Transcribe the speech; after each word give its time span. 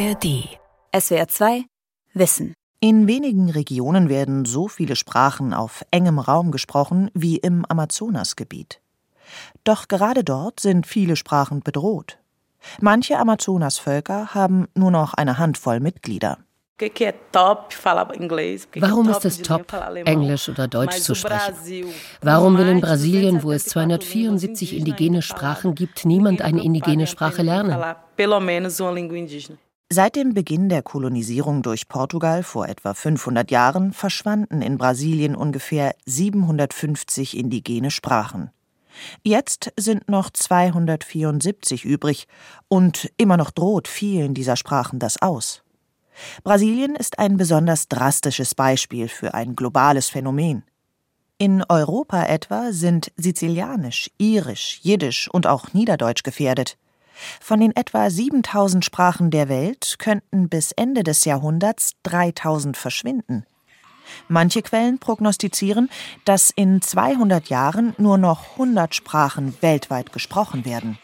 ARD. 0.00 0.48
SWR 0.98 1.28
2 1.28 1.64
Wissen. 2.14 2.54
In 2.80 3.06
wenigen 3.06 3.50
Regionen 3.50 4.08
werden 4.08 4.46
so 4.46 4.66
viele 4.66 4.96
Sprachen 4.96 5.52
auf 5.52 5.84
engem 5.90 6.18
Raum 6.18 6.52
gesprochen 6.52 7.10
wie 7.12 7.36
im 7.36 7.66
Amazonasgebiet. 7.68 8.80
Doch 9.62 9.88
gerade 9.88 10.24
dort 10.24 10.58
sind 10.58 10.86
viele 10.86 11.16
Sprachen 11.16 11.60
bedroht. 11.60 12.16
Manche 12.80 13.18
Amazonasvölker 13.18 14.32
haben 14.32 14.68
nur 14.74 14.90
noch 14.90 15.12
eine 15.12 15.36
Handvoll 15.36 15.80
Mitglieder. 15.80 16.38
Warum 18.76 19.10
ist 19.10 19.24
es 19.26 19.42
top, 19.42 19.66
Englisch 20.06 20.48
oder 20.48 20.66
Deutsch 20.66 21.00
zu 21.00 21.14
sprechen? 21.14 21.92
Warum 22.22 22.56
will 22.56 22.68
in 22.68 22.80
Brasilien, 22.80 23.42
wo 23.42 23.52
es 23.52 23.66
274 23.66 24.78
indigene 24.78 25.20
Sprachen 25.20 25.74
gibt, 25.74 26.06
niemand 26.06 26.40
eine 26.40 26.64
indigene 26.64 27.06
Sprache 27.06 27.42
lernen? 27.42 27.78
Seit 29.92 30.14
dem 30.14 30.34
Beginn 30.34 30.68
der 30.68 30.82
Kolonisierung 30.82 31.62
durch 31.62 31.88
Portugal 31.88 32.44
vor 32.44 32.68
etwa 32.68 32.94
500 32.94 33.50
Jahren 33.50 33.92
verschwanden 33.92 34.62
in 34.62 34.78
Brasilien 34.78 35.34
ungefähr 35.34 35.96
750 36.06 37.36
indigene 37.36 37.90
Sprachen. 37.90 38.50
Jetzt 39.24 39.72
sind 39.76 40.08
noch 40.08 40.30
274 40.30 41.84
übrig 41.84 42.28
und 42.68 43.10
immer 43.16 43.36
noch 43.36 43.50
droht 43.50 43.88
vielen 43.88 44.32
dieser 44.32 44.54
Sprachen 44.54 45.00
das 45.00 45.20
aus. 45.20 45.64
Brasilien 46.44 46.94
ist 46.94 47.18
ein 47.18 47.36
besonders 47.36 47.88
drastisches 47.88 48.54
Beispiel 48.54 49.08
für 49.08 49.34
ein 49.34 49.56
globales 49.56 50.08
Phänomen. 50.08 50.62
In 51.36 51.64
Europa 51.68 52.26
etwa 52.26 52.70
sind 52.70 53.10
Sizilianisch, 53.16 54.08
Irisch, 54.18 54.78
Jiddisch 54.82 55.28
und 55.32 55.48
auch 55.48 55.72
Niederdeutsch 55.72 56.22
gefährdet. 56.22 56.76
Von 57.40 57.60
den 57.60 57.74
etwa 57.74 58.10
7000 58.10 58.84
Sprachen 58.84 59.30
der 59.30 59.48
Welt 59.48 59.96
könnten 59.98 60.48
bis 60.48 60.72
Ende 60.72 61.02
des 61.02 61.24
Jahrhunderts 61.24 61.92
3000 62.02 62.76
verschwinden. 62.76 63.44
Manche 64.28 64.62
Quellen 64.62 64.98
prognostizieren, 64.98 65.88
dass 66.24 66.50
in 66.50 66.82
200 66.82 67.48
Jahren 67.48 67.94
nur 67.98 68.18
noch 68.18 68.52
100 68.52 68.94
Sprachen 68.94 69.54
weltweit 69.60 70.12
gesprochen 70.12 70.64
werden. 70.64 70.98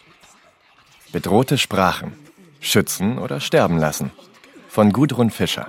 Bedrohte 1.12 1.56
Sprachen. 1.58 2.14
Schützen 2.58 3.18
oder 3.18 3.38
sterben 3.38 3.78
lassen 3.78 4.10
von 4.68 4.92
Gudrun 4.92 5.30
Fischer. 5.30 5.68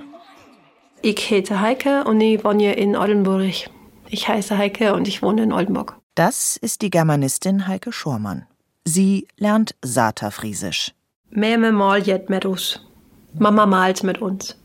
Ich 1.00 1.30
heiße 1.30 1.60
Heike 1.60 2.04
und 2.04 2.20
ich 2.20 2.44
wohne 2.44 2.74
in 2.74 2.96
Oldenburg. 2.96 3.70
Ich 4.08 4.28
heiße 4.28 4.58
Heike 4.58 4.94
und 4.94 5.06
ich 5.06 5.22
wohne 5.22 5.44
in 5.44 5.52
Oldenburg. 5.52 5.96
Das 6.14 6.56
ist 6.56 6.82
die 6.82 6.90
Germanistin 6.90 7.68
Heike 7.68 7.92
Schormann. 7.92 8.47
Sie 8.90 9.28
lernt 9.36 9.74
Saterfriesisch. 9.82 10.94
Meme 11.28 11.72
mal 11.72 12.00
jet 12.00 12.30
mit 12.30 12.46
uns. 12.46 12.80
Mama 13.34 13.66
malt 13.66 14.02
mit 14.02 14.22
uns. 14.22 14.56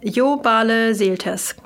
Jo 0.00 0.38
bale 0.38 0.94
seeltes. 0.94 1.56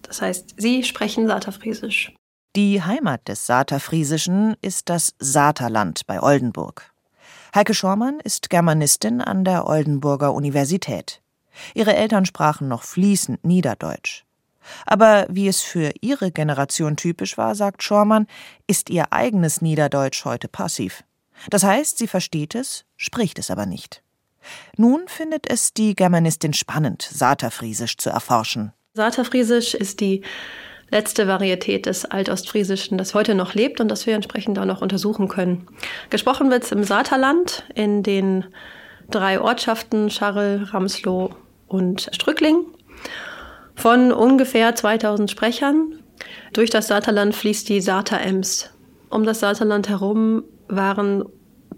Das 0.00 0.22
heißt, 0.22 0.54
sie 0.56 0.84
sprechen 0.84 1.26
Saterfriesisch. 1.26 2.14
Die 2.56 2.82
Heimat 2.82 3.28
des 3.28 3.44
Saterfriesischen 3.44 4.56
ist 4.62 4.88
das 4.88 5.12
Saterland 5.18 6.06
bei 6.06 6.22
Oldenburg. 6.22 6.94
Heike 7.54 7.74
Schormann 7.74 8.20
ist 8.20 8.48
Germanistin 8.48 9.20
an 9.20 9.44
der 9.44 9.66
Oldenburger 9.66 10.32
Universität. 10.32 11.20
Ihre 11.74 11.94
Eltern 11.94 12.24
sprachen 12.24 12.68
noch 12.68 12.84
fließend 12.84 13.44
Niederdeutsch. 13.44 14.24
Aber 14.86 15.26
wie 15.28 15.46
es 15.46 15.60
für 15.60 15.92
ihre 16.00 16.30
Generation 16.30 16.96
typisch 16.96 17.36
war, 17.36 17.54
sagt 17.54 17.82
Schormann, 17.82 18.28
ist 18.66 18.88
ihr 18.88 19.12
eigenes 19.12 19.60
Niederdeutsch 19.60 20.24
heute 20.24 20.48
passiv. 20.48 21.04
Das 21.48 21.64
heißt, 21.64 21.98
sie 21.98 22.06
versteht 22.06 22.54
es, 22.54 22.84
spricht 22.96 23.38
es 23.38 23.50
aber 23.50 23.66
nicht. 23.66 24.02
Nun 24.76 25.02
findet 25.06 25.48
es 25.48 25.72
die 25.72 25.94
Germanistin 25.94 26.52
spannend, 26.52 27.02
Saterfriesisch 27.02 27.96
zu 27.96 28.10
erforschen. 28.10 28.72
Saterfriesisch 28.94 29.74
ist 29.74 30.00
die 30.00 30.22
letzte 30.90 31.28
Varietät 31.28 31.86
des 31.86 32.04
Altostfriesischen, 32.04 32.98
das 32.98 33.14
heute 33.14 33.34
noch 33.34 33.54
lebt 33.54 33.80
und 33.80 33.88
das 33.88 34.06
wir 34.06 34.14
entsprechend 34.14 34.58
auch 34.58 34.64
noch 34.64 34.82
untersuchen 34.82 35.28
können. 35.28 35.68
Gesprochen 36.10 36.50
wird 36.50 36.64
es 36.64 36.72
im 36.72 36.82
Saterland 36.82 37.64
in 37.74 38.02
den 38.02 38.44
drei 39.08 39.40
Ortschaften 39.40 40.10
Scharrel, 40.10 40.64
Ramsloh 40.64 41.34
und 41.68 42.08
Strückling 42.12 42.64
von 43.74 44.12
ungefähr 44.12 44.74
2000 44.74 45.30
Sprechern. 45.30 46.00
Durch 46.52 46.70
das 46.70 46.88
Saterland 46.88 47.34
fließt 47.34 47.68
die 47.68 47.80
Sater-Ems. 47.80 48.70
Um 49.08 49.24
das 49.24 49.40
Saterland 49.40 49.88
herum 49.88 50.44
waren 50.68 51.24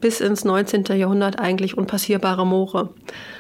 bis 0.02 0.20
ins 0.20 0.44
19. 0.44 0.84
Jahrhundert 0.96 1.38
eigentlich 1.38 1.78
unpassierbare 1.78 2.46
Moore. 2.46 2.94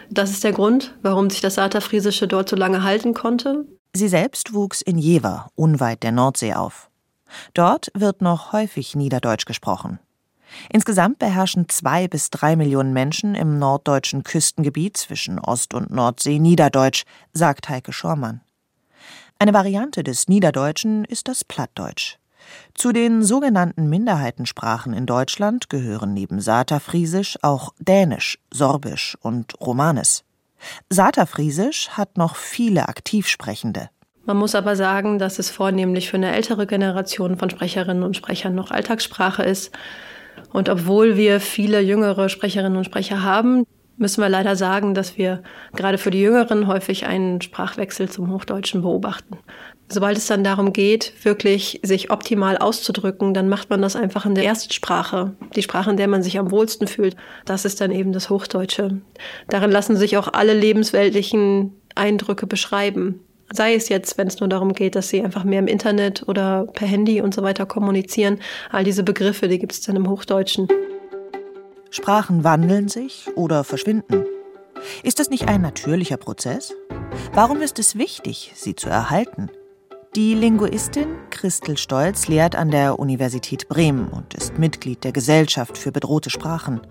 Das 0.08 0.30
ist 0.30 0.44
der 0.44 0.52
Grund, 0.52 0.96
warum 1.02 1.28
sich 1.28 1.42
das 1.42 1.56
Saterfriesische 1.56 2.26
dort 2.26 2.48
so 2.48 2.56
lange 2.56 2.82
halten 2.82 3.12
konnte. 3.12 3.66
Sie 3.92 4.08
selbst 4.08 4.54
wuchs 4.54 4.80
in 4.80 4.96
Jever, 4.96 5.48
unweit 5.54 6.02
der 6.02 6.12
Nordsee 6.12 6.54
auf. 6.54 6.88
Dort 7.52 7.90
wird 7.94 8.22
noch 8.22 8.52
häufig 8.52 8.96
Niederdeutsch 8.96 9.44
gesprochen. 9.44 9.98
Insgesamt 10.70 11.18
beherrschen 11.18 11.68
zwei 11.68 12.08
bis 12.08 12.30
drei 12.30 12.56
Millionen 12.56 12.92
Menschen 12.92 13.34
im 13.34 13.58
norddeutschen 13.58 14.22
Küstengebiet 14.22 14.96
zwischen 14.96 15.38
Ost- 15.38 15.74
und 15.74 15.90
Nordsee 15.90 16.38
Niederdeutsch, 16.38 17.04
sagt 17.32 17.68
Heike 17.68 17.92
Schormann. 17.92 18.40
Eine 19.38 19.54
Variante 19.54 20.04
des 20.04 20.28
Niederdeutschen 20.28 21.04
ist 21.04 21.28
das 21.28 21.44
Plattdeutsch. 21.44 22.18
Zu 22.74 22.92
den 22.92 23.22
sogenannten 23.22 23.88
Minderheitensprachen 23.88 24.92
in 24.92 25.06
Deutschland 25.06 25.68
gehören 25.70 26.14
neben 26.14 26.40
Saterfriesisch 26.40 27.38
auch 27.42 27.72
Dänisch, 27.78 28.38
Sorbisch 28.52 29.16
und 29.20 29.60
Romanes. 29.60 30.24
Saterfriesisch 30.88 31.90
hat 31.90 32.16
noch 32.16 32.36
viele 32.36 32.88
Aktivsprechende. 32.88 33.90
Man 34.24 34.36
muss 34.36 34.54
aber 34.54 34.76
sagen, 34.76 35.18
dass 35.18 35.38
es 35.38 35.50
vornehmlich 35.50 36.08
für 36.08 36.16
eine 36.16 36.32
ältere 36.32 36.66
Generation 36.66 37.36
von 37.36 37.50
Sprecherinnen 37.50 38.04
und 38.04 38.16
Sprechern 38.16 38.54
noch 38.54 38.70
Alltagssprache 38.70 39.42
ist 39.42 39.72
und 40.52 40.68
obwohl 40.68 41.16
wir 41.16 41.40
viele 41.40 41.80
jüngere 41.80 42.28
Sprecherinnen 42.28 42.76
und 42.76 42.84
Sprecher 42.84 43.22
haben, 43.22 43.64
müssen 43.96 44.22
wir 44.22 44.28
leider 44.28 44.56
sagen, 44.56 44.94
dass 44.94 45.16
wir 45.16 45.42
gerade 45.74 45.98
für 45.98 46.10
die 46.10 46.20
Jüngeren 46.20 46.66
häufig 46.66 47.06
einen 47.06 47.40
Sprachwechsel 47.40 48.08
zum 48.08 48.30
Hochdeutschen 48.30 48.82
beobachten. 48.82 49.38
Sobald 49.88 50.16
es 50.16 50.26
dann 50.26 50.42
darum 50.42 50.72
geht, 50.72 51.12
wirklich 51.22 51.80
sich 51.82 52.10
optimal 52.10 52.56
auszudrücken, 52.56 53.34
dann 53.34 53.48
macht 53.48 53.68
man 53.68 53.82
das 53.82 53.94
einfach 53.94 54.24
in 54.24 54.34
der 54.34 54.44
Erstsprache, 54.44 55.34
die 55.54 55.62
Sprache, 55.62 55.90
in 55.90 55.98
der 55.98 56.08
man 56.08 56.22
sich 56.22 56.38
am 56.38 56.50
wohlsten 56.50 56.86
fühlt. 56.86 57.14
Das 57.44 57.64
ist 57.64 57.80
dann 57.80 57.92
eben 57.92 58.12
das 58.12 58.30
Hochdeutsche. 58.30 59.02
Darin 59.48 59.70
lassen 59.70 59.96
sich 59.96 60.16
auch 60.16 60.32
alle 60.32 60.54
lebensweltlichen 60.54 61.74
Eindrücke 61.94 62.46
beschreiben. 62.46 63.20
Sei 63.52 63.74
es 63.74 63.90
jetzt, 63.90 64.16
wenn 64.16 64.28
es 64.28 64.40
nur 64.40 64.48
darum 64.48 64.72
geht, 64.72 64.94
dass 64.94 65.10
sie 65.10 65.22
einfach 65.22 65.44
mehr 65.44 65.58
im 65.58 65.66
Internet 65.66 66.26
oder 66.26 66.66
per 66.72 66.88
Handy 66.88 67.20
und 67.20 67.34
so 67.34 67.42
weiter 67.42 67.66
kommunizieren. 67.66 68.40
All 68.70 68.84
diese 68.84 69.02
Begriffe, 69.02 69.46
die 69.46 69.58
gibt 69.58 69.72
es 69.72 69.82
dann 69.82 69.96
im 69.96 70.08
Hochdeutschen. 70.08 70.68
Sprachen 71.90 72.44
wandeln 72.44 72.88
sich 72.88 73.28
oder 73.36 73.62
verschwinden. 73.62 74.24
Ist 75.02 75.20
das 75.20 75.28
nicht 75.28 75.48
ein 75.48 75.60
natürlicher 75.60 76.16
Prozess? 76.16 76.74
Warum 77.34 77.60
ist 77.60 77.78
es 77.78 77.98
wichtig, 77.98 78.52
sie 78.54 78.74
zu 78.74 78.88
erhalten? 78.88 79.50
Die 80.14 80.34
Linguistin 80.34 81.06
Christel 81.30 81.78
Stolz 81.78 82.28
lehrt 82.28 82.54
an 82.54 82.70
der 82.70 82.98
Universität 82.98 83.66
Bremen 83.68 84.08
und 84.08 84.34
ist 84.34 84.58
Mitglied 84.58 85.04
der 85.04 85.12
Gesellschaft 85.12 85.78
für 85.78 85.90
bedrohte 85.90 86.28
Sprachen. 86.28 86.82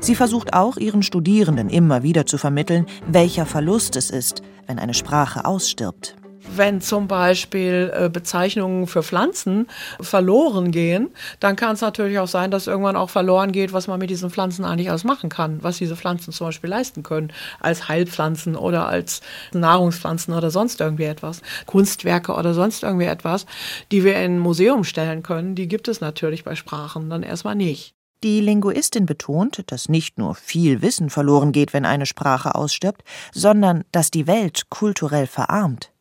Sie 0.00 0.14
versucht 0.14 0.52
auch 0.52 0.76
ihren 0.76 1.02
Studierenden 1.02 1.70
immer 1.70 2.02
wieder 2.02 2.26
zu 2.26 2.36
vermitteln, 2.36 2.84
welcher 3.06 3.46
Verlust 3.46 3.96
es 3.96 4.10
ist, 4.10 4.42
wenn 4.66 4.78
eine 4.78 4.92
Sprache 4.92 5.46
ausstirbt. 5.46 6.14
Wenn 6.44 6.80
zum 6.80 7.08
Beispiel 7.08 7.92
äh, 7.94 8.08
Bezeichnungen 8.08 8.86
für 8.86 9.02
Pflanzen 9.02 9.68
verloren 10.00 10.70
gehen, 10.70 11.10
dann 11.40 11.56
kann 11.56 11.74
es 11.74 11.80
natürlich 11.80 12.18
auch 12.18 12.28
sein, 12.28 12.50
dass 12.50 12.66
irgendwann 12.66 12.96
auch 12.96 13.10
verloren 13.10 13.52
geht, 13.52 13.72
was 13.72 13.86
man 13.86 13.98
mit 13.98 14.10
diesen 14.10 14.30
Pflanzen 14.30 14.64
eigentlich 14.64 14.90
alles 14.90 15.04
machen 15.04 15.30
kann, 15.30 15.62
was 15.62 15.78
diese 15.78 15.96
Pflanzen 15.96 16.32
zum 16.32 16.48
Beispiel 16.48 16.70
leisten 16.70 17.02
können, 17.02 17.32
als 17.60 17.88
Heilpflanzen 17.88 18.56
oder 18.56 18.88
als 18.88 19.20
Nahrungspflanzen 19.52 20.34
oder 20.34 20.50
sonst 20.50 20.80
irgendwie 20.80 21.04
etwas, 21.04 21.42
Kunstwerke 21.66 22.32
oder 22.32 22.54
sonst 22.54 22.82
irgendwie 22.82 23.06
etwas, 23.06 23.46
die 23.90 24.04
wir 24.04 24.16
in 24.16 24.36
ein 24.36 24.38
Museum 24.38 24.84
stellen 24.84 25.22
können, 25.22 25.54
die 25.54 25.68
gibt 25.68 25.88
es 25.88 26.00
natürlich 26.00 26.44
bei 26.44 26.54
Sprachen 26.54 27.08
dann 27.08 27.22
erstmal 27.22 27.54
nicht. 27.54 27.94
Die 28.22 28.40
Linguistin 28.40 29.04
betont, 29.04 29.64
dass 29.66 29.88
nicht 29.88 30.16
nur 30.16 30.36
viel 30.36 30.80
Wissen 30.80 31.10
verloren 31.10 31.50
geht, 31.50 31.72
wenn 31.72 31.84
eine 31.84 32.06
Sprache 32.06 32.54
ausstirbt, 32.54 33.02
sondern 33.32 33.82
dass 33.90 34.12
die 34.12 34.28
Welt 34.28 34.70
kulturell 34.70 35.26
verarmt. 35.26 35.91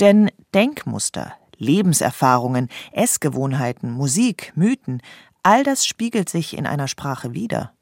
Denn 0.00 0.30
Denkmuster, 0.54 1.34
Lebenserfahrungen, 1.56 2.68
Essgewohnheiten, 2.92 3.90
Musik, 3.90 4.52
Mythen, 4.54 5.02
all 5.42 5.62
das 5.62 5.86
spiegelt 5.86 6.28
sich 6.28 6.56
in 6.56 6.66
einer 6.66 6.88
Sprache 6.88 7.34
wider. 7.34 7.72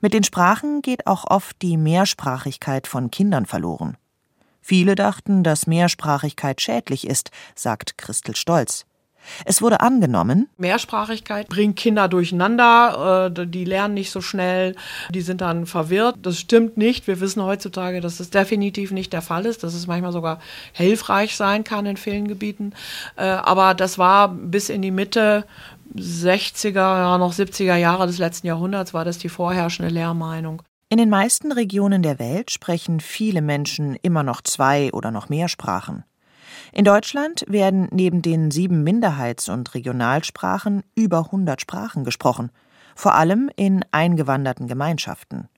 Mit 0.00 0.14
den 0.14 0.24
Sprachen 0.24 0.82
geht 0.82 1.06
auch 1.06 1.24
oft 1.24 1.60
die 1.62 1.76
Mehrsprachigkeit 1.76 2.86
von 2.86 3.10
Kindern 3.10 3.46
verloren. 3.46 3.96
Viele 4.60 4.94
dachten, 4.94 5.44
dass 5.44 5.66
Mehrsprachigkeit 5.66 6.60
schädlich 6.60 7.06
ist, 7.06 7.30
sagt 7.54 7.96
Christel 7.96 8.36
Stolz. 8.36 8.87
Es 9.44 9.62
wurde 9.62 9.80
angenommen, 9.80 10.48
Mehrsprachigkeit 10.56 11.48
bringt 11.48 11.76
Kinder 11.76 12.08
durcheinander, 12.08 13.30
äh, 13.34 13.46
die 13.46 13.64
lernen 13.64 13.94
nicht 13.94 14.10
so 14.10 14.20
schnell, 14.20 14.74
die 15.10 15.20
sind 15.20 15.40
dann 15.40 15.66
verwirrt. 15.66 16.16
Das 16.22 16.38
stimmt 16.38 16.76
nicht. 16.76 17.06
Wir 17.06 17.20
wissen 17.20 17.42
heutzutage, 17.42 18.00
dass 18.00 18.18
das 18.18 18.30
definitiv 18.30 18.90
nicht 18.90 19.12
der 19.12 19.22
Fall 19.22 19.46
ist, 19.46 19.62
dass 19.62 19.74
es 19.74 19.86
manchmal 19.86 20.12
sogar 20.12 20.40
hilfreich 20.72 21.36
sein 21.36 21.64
kann 21.64 21.86
in 21.86 21.96
vielen 21.96 22.28
Gebieten. 22.28 22.72
Äh, 23.16 23.24
aber 23.24 23.74
das 23.74 23.98
war 23.98 24.28
bis 24.28 24.68
in 24.68 24.82
die 24.82 24.90
Mitte 24.90 25.44
60er, 25.96 26.74
ja 26.74 27.18
noch 27.18 27.32
70er 27.32 27.76
Jahre 27.76 28.06
des 28.06 28.18
letzten 28.18 28.46
Jahrhunderts 28.46 28.94
war 28.94 29.04
das 29.04 29.18
die 29.18 29.28
vorherrschende 29.28 29.92
Lehrmeinung. 29.92 30.62
In 30.90 30.98
den 30.98 31.10
meisten 31.10 31.52
Regionen 31.52 32.02
der 32.02 32.18
Welt 32.18 32.50
sprechen 32.50 33.00
viele 33.00 33.42
Menschen 33.42 33.96
immer 34.00 34.22
noch 34.22 34.40
zwei 34.40 34.90
oder 34.92 35.10
noch 35.10 35.28
mehr 35.28 35.48
Sprachen. 35.48 36.04
In 36.72 36.84
Deutschland 36.84 37.44
werden 37.48 37.88
neben 37.90 38.22
den 38.22 38.50
sieben 38.50 38.82
Minderheits- 38.84 39.48
und 39.48 39.74
Regionalsprachen 39.74 40.82
über 40.94 41.26
100 41.26 41.60
Sprachen 41.60 42.04
gesprochen, 42.04 42.50
vor 42.94 43.14
allem 43.14 43.50
in 43.56 43.84
eingewanderten 43.92 44.66
Gemeinschaften. 44.66 45.48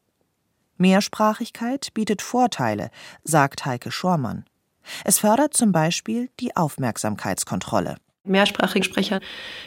Mehrsprachigkeit 0.76 1.93
bietet 1.94 2.23
Vorteile, 2.23 2.91
sagt 3.23 3.67
Heike 3.67 3.91
Schormann. 3.91 4.44
Es 5.05 5.19
fördert 5.19 5.55
zum 5.55 5.73
Beispiel 5.73 6.31
die 6.41 6.56
Aufmerksamkeitskontrolle. 6.56 7.97
Mehrsprachige 8.25 8.85
Sprecher 8.85 9.20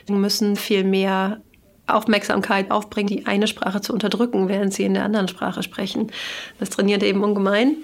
müssen 0.08 0.56
viel 0.56 0.84
mehr 0.84 1.42
Aufmerksamkeit 1.88 2.72
aufbringen, 2.72 3.08
die 3.08 3.26
eine 3.26 3.48
Sprache 3.48 3.82
zu 3.82 3.94
unterdrücken, 3.94 4.48
während 4.48 4.74
sie 4.74 4.84
in 4.84 4.94
der 4.94 5.04
anderen 5.04 5.28
Sprache 5.28 5.64
sprechen. 5.64 6.12
Das 6.60 6.70
trainiert 6.70 7.04
eben 7.04 7.24
ungemein. 7.24 7.78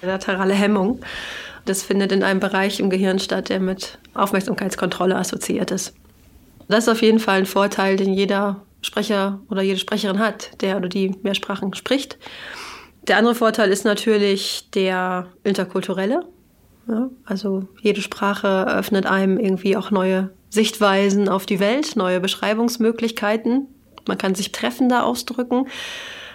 Laterale 0.00 0.54
Hemmung. 0.54 1.00
Das 1.64 1.82
findet 1.82 2.12
in 2.12 2.22
einem 2.22 2.40
Bereich 2.40 2.80
im 2.80 2.90
Gehirn 2.90 3.18
statt, 3.18 3.48
der 3.48 3.60
mit 3.60 3.98
Aufmerksamkeitskontrolle 4.14 5.16
assoziiert 5.16 5.70
ist. 5.70 5.94
Das 6.68 6.84
ist 6.84 6.88
auf 6.88 7.02
jeden 7.02 7.18
Fall 7.18 7.38
ein 7.38 7.46
Vorteil, 7.46 7.96
den 7.96 8.12
jeder 8.14 8.62
Sprecher 8.82 9.40
oder 9.48 9.62
jede 9.62 9.78
Sprecherin 9.78 10.18
hat, 10.18 10.60
der 10.60 10.76
oder 10.76 10.88
die 10.88 11.14
mehr 11.22 11.34
Sprachen 11.34 11.74
spricht. 11.74 12.18
Der 13.06 13.16
andere 13.16 13.34
Vorteil 13.34 13.70
ist 13.70 13.84
natürlich 13.84 14.68
der 14.74 15.28
interkulturelle. 15.44 16.24
Ja, 16.88 17.10
also 17.24 17.68
jede 17.80 18.00
Sprache 18.00 18.66
öffnet 18.66 19.06
einem 19.06 19.38
irgendwie 19.38 19.76
auch 19.76 19.90
neue 19.90 20.30
Sichtweisen 20.50 21.28
auf 21.28 21.46
die 21.46 21.60
Welt, 21.60 21.94
neue 21.94 22.20
Beschreibungsmöglichkeiten. 22.20 23.68
Man 24.08 24.18
kann 24.18 24.34
sich 24.34 24.50
treffender 24.50 25.04
ausdrücken 25.04 25.66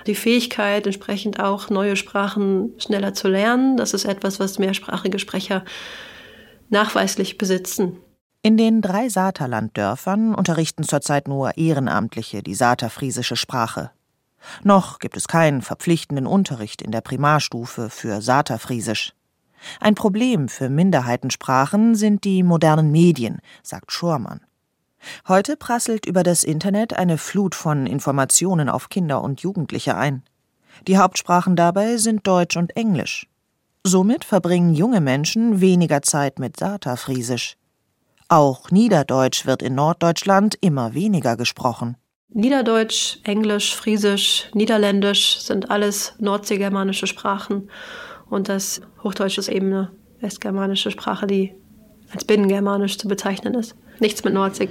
die 0.07 0.15
Fähigkeit, 0.15 0.85
entsprechend 0.85 1.39
auch 1.39 1.69
neue 1.69 1.95
Sprachen 1.95 2.73
schneller 2.79 3.13
zu 3.13 3.27
lernen. 3.27 3.77
Das 3.77 3.93
ist 3.93 4.05
etwas, 4.05 4.39
was 4.39 4.59
mehrsprachige 4.59 5.19
Sprecher 5.19 5.63
nachweislich 6.69 7.37
besitzen. 7.37 7.97
In 8.41 8.57
den 8.57 8.81
drei 8.81 9.09
Saterland-Dörfern 9.09 10.33
unterrichten 10.33 10.83
zurzeit 10.83 11.27
nur 11.27 11.57
Ehrenamtliche 11.57 12.41
die 12.41 12.55
saterfriesische 12.55 13.35
Sprache. 13.35 13.91
Noch 14.63 14.99
gibt 14.99 15.17
es 15.17 15.27
keinen 15.27 15.61
verpflichtenden 15.61 16.27
Unterricht 16.27 16.81
in 16.81 16.91
der 16.91 17.01
Primarstufe 17.01 17.89
für 17.89 18.21
Saterfriesisch. 18.21 19.13
Ein 19.79 19.95
Problem 19.95 20.47
für 20.49 20.69
Minderheitensprachen 20.69 21.95
sind 21.95 22.23
die 22.23 22.43
modernen 22.43 22.91
Medien, 22.91 23.39
sagt 23.63 23.91
Schormann. 23.91 24.46
Heute 25.27 25.57
prasselt 25.57 26.05
über 26.05 26.23
das 26.23 26.43
Internet 26.43 26.97
eine 26.97 27.17
Flut 27.17 27.55
von 27.55 27.87
Informationen 27.87 28.69
auf 28.69 28.89
Kinder 28.89 29.21
und 29.23 29.41
Jugendliche 29.41 29.95
ein. 29.95 30.23
Die 30.87 30.97
Hauptsprachen 30.97 31.55
dabei 31.55 31.97
sind 31.97 32.27
Deutsch 32.27 32.57
und 32.57 32.75
Englisch. 32.75 33.27
Somit 33.83 34.25
verbringen 34.25 34.73
junge 34.73 35.01
Menschen 35.01 35.61
weniger 35.61 36.01
Zeit 36.01 36.39
mit 36.39 36.57
Saterfriesisch. 36.57 37.55
Auch 38.29 38.71
Niederdeutsch 38.71 39.45
wird 39.45 39.61
in 39.61 39.75
Norddeutschland 39.75 40.57
immer 40.59 40.93
weniger 40.93 41.37
gesprochen. 41.37 41.95
Niederdeutsch, 42.29 43.19
Englisch, 43.23 43.73
Friesisch, 43.73 44.49
Niederländisch 44.53 45.39
sind 45.39 45.71
alles 45.71 46.15
nordseegermanische 46.19 47.07
Sprachen. 47.07 47.69
Und 48.29 48.49
das 48.49 48.81
Hochdeutsch 49.01 49.37
ist 49.37 49.47
eben 49.47 49.67
eine 49.67 49.91
westgermanische 50.19 50.91
Sprache, 50.91 51.25
die 51.25 51.55
als 52.11 52.25
binnengermanisch 52.25 52.97
zu 52.97 53.07
bezeichnen 53.07 53.53
ist. 53.53 53.75
Nichts 53.99 54.23
mit 54.23 54.33
Nordsee. 54.33 54.69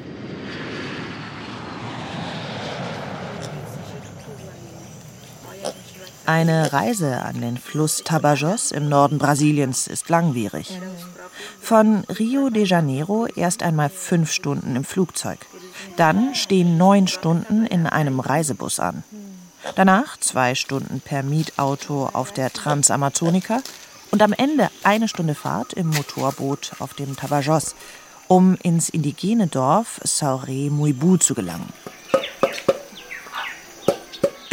Eine 6.26 6.72
Reise 6.72 7.22
an 7.22 7.40
den 7.40 7.56
Fluss 7.56 8.02
Tabajos 8.04 8.72
im 8.72 8.88
Norden 8.88 9.18
Brasiliens 9.18 9.86
ist 9.86 10.08
langwierig. 10.08 10.76
Von 11.60 12.04
Rio 12.18 12.50
de 12.50 12.64
Janeiro 12.64 13.26
erst 13.26 13.62
einmal 13.62 13.90
fünf 13.90 14.32
Stunden 14.32 14.74
im 14.74 14.84
Flugzeug. 14.84 15.38
Dann 15.96 16.34
stehen 16.34 16.76
neun 16.76 17.06
Stunden 17.06 17.64
in 17.64 17.86
einem 17.86 18.18
Reisebus 18.18 18.80
an. 18.80 19.04
Danach 19.76 20.16
zwei 20.18 20.56
Stunden 20.56 21.00
per 21.00 21.22
Mietauto 21.22 22.10
auf 22.12 22.32
der 22.32 22.52
Transamazonica 22.52 23.60
und 24.10 24.20
am 24.20 24.32
Ende 24.32 24.70
eine 24.82 25.06
Stunde 25.06 25.36
Fahrt 25.36 25.74
im 25.74 25.90
Motorboot 25.90 26.72
auf 26.80 26.94
dem 26.94 27.16
Tabajos, 27.16 27.76
um 28.26 28.56
ins 28.62 28.88
indigene 28.88 29.46
Dorf 29.46 30.00
Sauré 30.04 30.70
Muibu 30.70 31.18
zu 31.18 31.34
gelangen. 31.34 31.72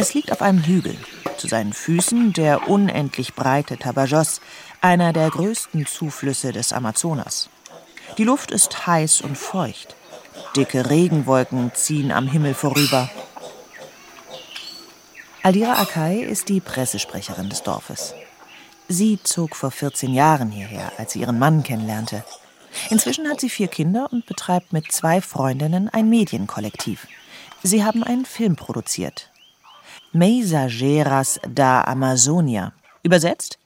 Es 0.04 0.12
liegt 0.12 0.30
auf 0.32 0.42
einem 0.42 0.62
Hügel, 0.62 0.98
zu 1.38 1.48
seinen 1.48 1.72
Füßen 1.72 2.34
der 2.34 2.68
unendlich 2.68 3.32
breite 3.32 3.78
Tabajos, 3.78 4.42
einer 4.82 5.14
der 5.14 5.30
größten 5.30 5.86
Zuflüsse 5.86 6.52
des 6.52 6.74
Amazonas. 6.74 7.48
Die 8.18 8.24
Luft 8.24 8.50
ist 8.50 8.86
heiß 8.86 9.22
und 9.22 9.38
feucht. 9.38 9.96
Dicke 10.56 10.90
Regenwolken 10.90 11.72
ziehen 11.74 12.12
am 12.12 12.26
Himmel 12.26 12.52
vorüber. 12.52 13.08
Aldira 15.42 15.80
Akai 15.80 16.18
ist 16.18 16.50
die 16.50 16.60
Pressesprecherin 16.60 17.48
des 17.48 17.62
Dorfes. 17.62 18.12
Sie 18.88 19.18
zog 19.22 19.56
vor 19.56 19.70
14 19.70 20.12
Jahren 20.12 20.50
hierher, 20.50 20.92
als 20.98 21.12
sie 21.12 21.20
ihren 21.20 21.38
Mann 21.38 21.62
kennenlernte. 21.62 22.24
Inzwischen 22.90 23.26
hat 23.26 23.40
sie 23.40 23.48
vier 23.48 23.68
Kinder 23.68 24.08
und 24.12 24.26
betreibt 24.26 24.74
mit 24.74 24.92
zwei 24.92 25.22
Freundinnen 25.22 25.88
ein 25.88 26.10
Medienkollektiv. 26.10 27.06
Sie 27.62 27.82
haben 27.82 28.04
einen 28.04 28.26
Film 28.26 28.56
produziert, 28.56 29.30
Mensageras 30.16 31.40
da 31.42 31.82
Amazonia. 31.82 32.72
Übersetzt 33.02 33.58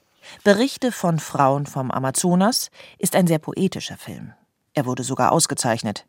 Berichte 0.45 0.93
von 0.93 1.19
Frauen 1.19 1.67
vom 1.67 1.91
Amazonas 1.91 2.71
ist 2.99 3.15
ein 3.17 3.27
sehr 3.27 3.39
poetischer 3.39 3.99
Film. 3.99 4.33
Er 4.73 4.87
wurde 4.87 5.03
sogar 5.03 5.33
ausgezeichnet. 5.33 6.07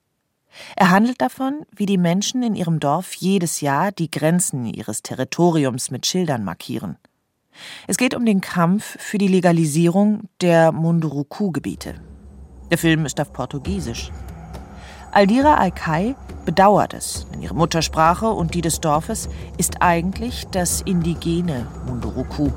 Er 0.77 0.91
handelt 0.91 1.19
davon, 1.19 1.65
wie 1.75 1.86
die 1.86 1.97
Menschen 1.97 2.41
in 2.41 2.56
ihrem 2.56 2.80
Dorf 2.80 3.15
jedes 3.15 3.59
Jahr 3.59 3.91
die 3.91 4.09
Grenzen 4.09 4.65
ihres 4.65 5.03
Territoriums 5.03 5.91
mit 5.91 6.06
Schildern 6.06 6.45
markieren. 6.45 6.95
Es 7.88 7.97
geht 7.97 8.15
um 8.15 8.25
den 8.25 8.39
Kampf 8.39 8.95
für 8.97 9.18
die 9.18 9.28
Legalisierung 9.28 10.30
der 10.40 10.71
Munduruku-Gebiete. 10.71 11.95
Der 12.71 12.78
Film 12.78 13.06
ist 13.06 13.19
auf 13.19 13.33
Portugiesisch. 13.33 14.09
Aldira 15.11 15.56
Alkai 15.56 16.16
bedauert 16.45 16.94
es, 16.94 17.25
denn 17.33 17.42
ihre 17.42 17.56
Muttersprache 17.56 18.28
und 18.28 18.54
die 18.54 18.61
des 18.61 18.80
Dorfes 18.80 19.28
ist 19.57 19.81
eigentlich 19.81 20.45
das 20.51 20.81
indigene 20.81 21.66
Munduruku. 21.87 22.49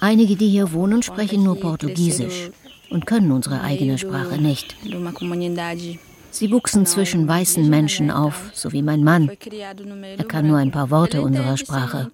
Einige, 0.00 0.36
die 0.36 0.48
hier 0.48 0.72
wohnen, 0.72 1.02
sprechen 1.02 1.42
nur 1.42 1.58
Portugiesisch 1.58 2.50
und 2.90 3.06
können 3.06 3.32
unsere 3.32 3.62
eigene 3.62 3.98
Sprache 3.98 4.40
nicht. 4.40 4.76
Sie 6.32 6.50
wuchsen 6.50 6.86
zwischen 6.86 7.28
weißen 7.28 7.68
Menschen 7.68 8.10
auf, 8.10 8.50
so 8.54 8.72
wie 8.72 8.82
mein 8.82 9.04
Mann. 9.04 9.30
Er 10.18 10.24
kann 10.24 10.46
nur 10.46 10.56
ein 10.58 10.70
paar 10.70 10.90
Worte 10.90 11.22
unserer 11.22 11.56
Sprache. 11.58 12.10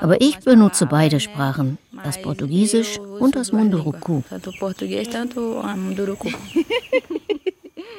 Aber 0.00 0.20
ich 0.20 0.38
benutze 0.40 0.86
beide 0.86 1.20
Sprachen, 1.20 1.78
das 2.04 2.20
Portugiesisch 2.20 2.98
und 2.98 3.36
das 3.36 3.52
Munduruku. 3.52 4.22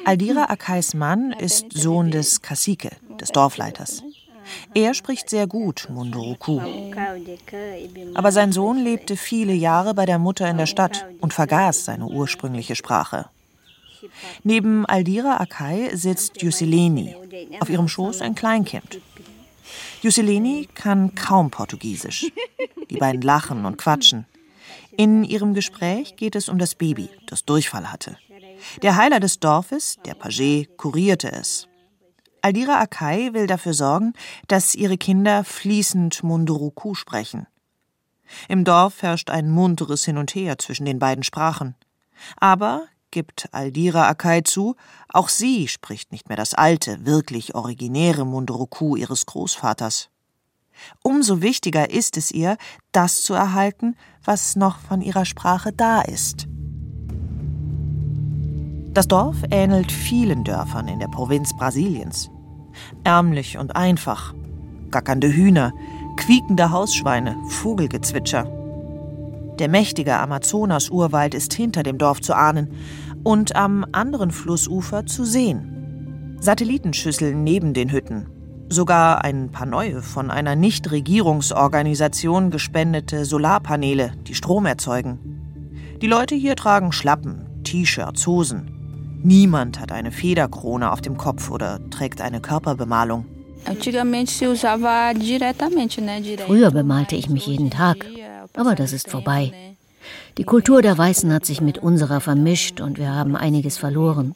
Aldira 0.04 0.44
Akais 0.44 0.94
Mann 0.94 1.32
ist 1.32 1.72
Sohn 1.72 2.10
des 2.10 2.42
Cacique, 2.42 2.90
des 3.20 3.30
Dorfleiters. 3.30 4.02
Er 4.74 4.92
spricht 4.94 5.30
sehr 5.30 5.46
gut 5.46 5.88
Munduruku. 5.88 6.60
Aber 8.14 8.32
sein 8.32 8.52
Sohn 8.52 8.78
lebte 8.78 9.16
viele 9.16 9.54
Jahre 9.54 9.94
bei 9.94 10.04
der 10.04 10.18
Mutter 10.18 10.48
in 10.50 10.58
der 10.58 10.66
Stadt 10.66 11.06
und 11.20 11.32
vergaß 11.32 11.86
seine 11.86 12.06
ursprüngliche 12.06 12.74
Sprache. 12.74 13.26
Neben 14.42 14.86
Aldira 14.86 15.38
Akai 15.38 15.90
sitzt 15.94 16.42
Yusileni, 16.42 17.14
auf 17.60 17.68
ihrem 17.68 17.88
Schoß 17.88 18.20
ein 18.22 18.34
Kleinkind. 18.34 19.00
Yusileni 20.02 20.68
kann 20.74 21.14
kaum 21.14 21.50
Portugiesisch. 21.50 22.32
Die 22.90 22.96
beiden 22.96 23.22
lachen 23.22 23.64
und 23.64 23.78
quatschen. 23.78 24.26
In 24.96 25.24
ihrem 25.24 25.54
Gespräch 25.54 26.16
geht 26.16 26.36
es 26.36 26.48
um 26.48 26.58
das 26.58 26.74
Baby, 26.74 27.08
das 27.26 27.44
Durchfall 27.44 27.90
hatte. 27.90 28.16
Der 28.82 28.96
Heiler 28.96 29.20
des 29.20 29.40
Dorfes, 29.40 29.98
der 30.04 30.14
Page, 30.14 30.68
kurierte 30.76 31.32
es. 31.32 31.68
Aldira 32.42 32.80
Akai 32.80 33.32
will 33.32 33.46
dafür 33.46 33.72
sorgen, 33.72 34.14
dass 34.48 34.74
ihre 34.74 34.98
Kinder 34.98 35.44
fließend 35.44 36.24
Munduruku 36.24 36.94
sprechen. 36.94 37.46
Im 38.48 38.64
Dorf 38.64 39.02
herrscht 39.02 39.30
ein 39.30 39.50
munteres 39.50 40.04
Hin 40.04 40.18
und 40.18 40.34
Her 40.34 40.58
zwischen 40.58 40.84
den 40.84 40.98
beiden 40.98 41.22
Sprachen. 41.22 41.76
Aber, 42.36 42.86
gibt 43.12 43.48
Aldira 43.52 44.08
Akai 44.08 44.40
zu, 44.40 44.74
auch 45.08 45.28
sie 45.28 45.68
spricht 45.68 46.10
nicht 46.10 46.28
mehr 46.28 46.36
das 46.36 46.54
alte, 46.54 47.06
wirklich 47.06 47.54
originäre 47.54 48.26
Munduruku 48.26 48.96
ihres 48.96 49.26
Großvaters. 49.26 50.08
Umso 51.04 51.42
wichtiger 51.42 51.90
ist 51.90 52.16
es 52.16 52.32
ihr, 52.32 52.56
das 52.90 53.22
zu 53.22 53.34
erhalten, 53.34 53.94
was 54.24 54.56
noch 54.56 54.80
von 54.80 55.00
ihrer 55.00 55.24
Sprache 55.24 55.72
da 55.72 56.00
ist. 56.00 56.48
Das 58.94 59.08
Dorf 59.08 59.36
ähnelt 59.50 59.90
vielen 59.90 60.44
Dörfern 60.44 60.88
in 60.88 60.98
der 60.98 61.08
Provinz 61.08 61.56
Brasiliens. 61.56 62.30
Ärmlich 63.04 63.58
und 63.58 63.76
einfach. 63.76 64.34
Gackernde 64.90 65.32
Hühner, 65.32 65.72
quiekende 66.16 66.70
Hausschweine, 66.70 67.36
Vogelgezwitscher. 67.48 68.44
Der 69.58 69.68
mächtige 69.68 70.18
Amazonas-Urwald 70.18 71.34
ist 71.34 71.54
hinter 71.54 71.82
dem 71.82 71.96
Dorf 71.96 72.20
zu 72.20 72.34
ahnen 72.34 72.68
und 73.22 73.56
am 73.56 73.86
anderen 73.92 74.30
Flussufer 74.30 75.06
zu 75.06 75.24
sehen. 75.24 76.36
Satellitenschüsseln 76.40 77.44
neben 77.44 77.72
den 77.74 77.92
Hütten, 77.92 78.26
sogar 78.68 79.24
ein 79.24 79.50
paar 79.50 79.66
neue 79.66 80.02
von 80.02 80.30
einer 80.30 80.56
Nichtregierungsorganisation 80.56 82.50
gespendete 82.50 83.24
Solarpaneele, 83.24 84.12
die 84.26 84.34
Strom 84.34 84.66
erzeugen. 84.66 85.18
Die 86.00 86.08
Leute 86.08 86.34
hier 86.34 86.56
tragen 86.56 86.90
Schlappen, 86.90 87.62
T-Shirts, 87.62 88.26
Hosen. 88.26 89.20
Niemand 89.22 89.78
hat 89.78 89.92
eine 89.92 90.10
Federkrone 90.10 90.90
auf 90.90 91.00
dem 91.00 91.16
Kopf 91.16 91.48
oder 91.50 91.78
trägt 91.90 92.20
eine 92.20 92.40
Körperbemalung. 92.40 93.24
Früher 96.46 96.70
bemalte 96.72 97.14
ich 97.14 97.28
mich 97.28 97.46
jeden 97.46 97.70
Tag, 97.70 98.04
aber 98.56 98.74
das 98.74 98.92
ist 98.92 99.08
vorbei. 99.08 99.71
Die 100.38 100.44
Kultur 100.44 100.82
der 100.82 100.96
Weißen 100.96 101.32
hat 101.32 101.44
sich 101.46 101.60
mit 101.60 101.78
unserer 101.78 102.20
vermischt 102.20 102.80
und 102.80 102.98
wir 102.98 103.10
haben 103.10 103.36
einiges 103.36 103.78
verloren. 103.78 104.34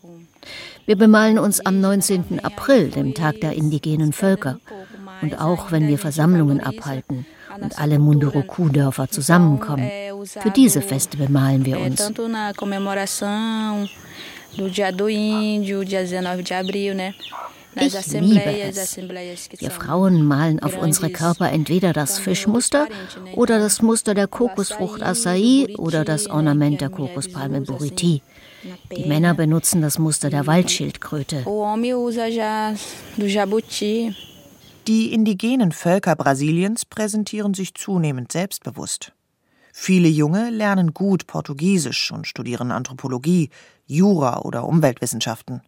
Wir 0.86 0.96
bemalen 0.96 1.38
uns 1.38 1.64
am 1.64 1.80
19. 1.80 2.40
April, 2.44 2.90
dem 2.90 3.14
Tag 3.14 3.40
der 3.40 3.54
indigenen 3.54 4.12
Völker. 4.12 4.58
Und 5.22 5.40
auch 5.40 5.72
wenn 5.72 5.88
wir 5.88 5.98
Versammlungen 5.98 6.60
abhalten 6.60 7.26
und 7.60 7.78
alle 7.78 7.98
Munduruku-Dörfer 7.98 9.08
zusammenkommen, 9.08 9.90
für 10.24 10.50
diese 10.50 10.82
Feste 10.82 11.16
bemalen 11.16 11.64
wir 11.64 11.80
uns. 11.80 12.12
Ich 17.78 18.12
liebe 18.12 18.60
es. 18.60 18.96
Wir 18.96 19.70
Frauen 19.70 20.24
malen 20.24 20.60
auf 20.60 20.78
unsere 20.78 21.10
Körper 21.10 21.50
entweder 21.50 21.92
das 21.92 22.18
Fischmuster 22.18 22.88
oder 23.34 23.58
das 23.58 23.82
Muster 23.82 24.14
der 24.14 24.26
Kokosfrucht 24.26 25.02
Acai 25.02 25.66
oder 25.76 26.04
das 26.04 26.28
Ornament 26.28 26.80
der 26.80 26.88
Kokospalme 26.88 27.60
Buriti. 27.60 28.22
Die 28.96 29.04
Männer 29.04 29.34
benutzen 29.34 29.82
das 29.82 29.98
Muster 29.98 30.30
der 30.30 30.46
Waldschildkröte. 30.46 31.44
Die 34.86 35.12
indigenen 35.12 35.72
Völker 35.72 36.16
Brasiliens 36.16 36.84
präsentieren 36.84 37.54
sich 37.54 37.74
zunehmend 37.74 38.32
selbstbewusst. 38.32 39.12
Viele 39.72 40.08
Junge 40.08 40.48
lernen 40.50 40.94
gut 40.94 41.26
Portugiesisch 41.26 42.10
und 42.10 42.26
studieren 42.26 42.70
Anthropologie, 42.70 43.50
Jura 43.84 44.40
oder 44.40 44.64
Umweltwissenschaften. 44.64 45.60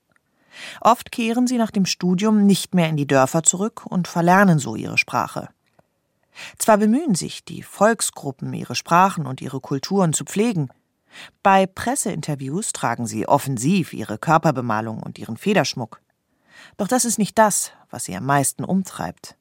Oft 0.81 1.13
kehren 1.13 1.47
sie 1.47 1.59
nach 1.59 1.71
dem 1.71 1.87
Studium 1.87 2.47
nicht 2.47 2.75
mehr 2.75 2.89
in 2.89 2.97
die 2.97 3.07
Dörfer 3.07 3.43
zurück 3.43 3.87
und 3.87 4.09
verlernen 4.09 4.59
so 4.59 4.77
ihre 4.77 4.99
Sprache. 4.99 5.49
Zwar 6.59 6.79
bemühen 6.79 7.15
sich 7.15 7.45
die 7.45 7.63
Volksgruppen, 7.63 8.53
ihre 8.53 8.75
Sprachen 8.75 9.27
und 9.27 9.41
ihre 9.41 9.61
Kulturen 9.61 10.13
zu 10.13 10.25
pflegen, 10.25 10.69
bei 11.43 11.67
Presseinterviews 11.67 12.73
tragen 12.73 13.07
sie 13.07 13.27
offensiv 13.27 13.93
ihre 13.93 14.19
Körperbemalung 14.19 15.03
und 15.03 15.19
ihren 15.19 15.37
Federschmuck. 15.37 16.01
Doch 16.77 16.89
das 16.89 17.05
ist 17.05 17.19
nicht 17.19 17.39
das, 17.39 17.73
was 17.91 18.05
sie 18.05 18.17
am 18.17 18.27
meisten 18.27 18.65
umtreibt. 18.65 19.37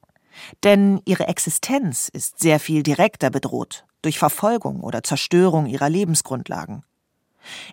Denn 0.64 1.02
ihre 1.06 1.28
Existenz 1.28 2.10
ist 2.10 2.40
sehr 2.40 2.60
viel 2.60 2.84
direkter 2.84 3.30
bedroht 3.30 3.86
durch 4.04 4.20
Verfolgung 4.20 4.82
oder 4.82 5.04
Zerstörung 5.04 5.66
ihrer 5.66 5.90
Lebensgrundlagen. 5.90 6.84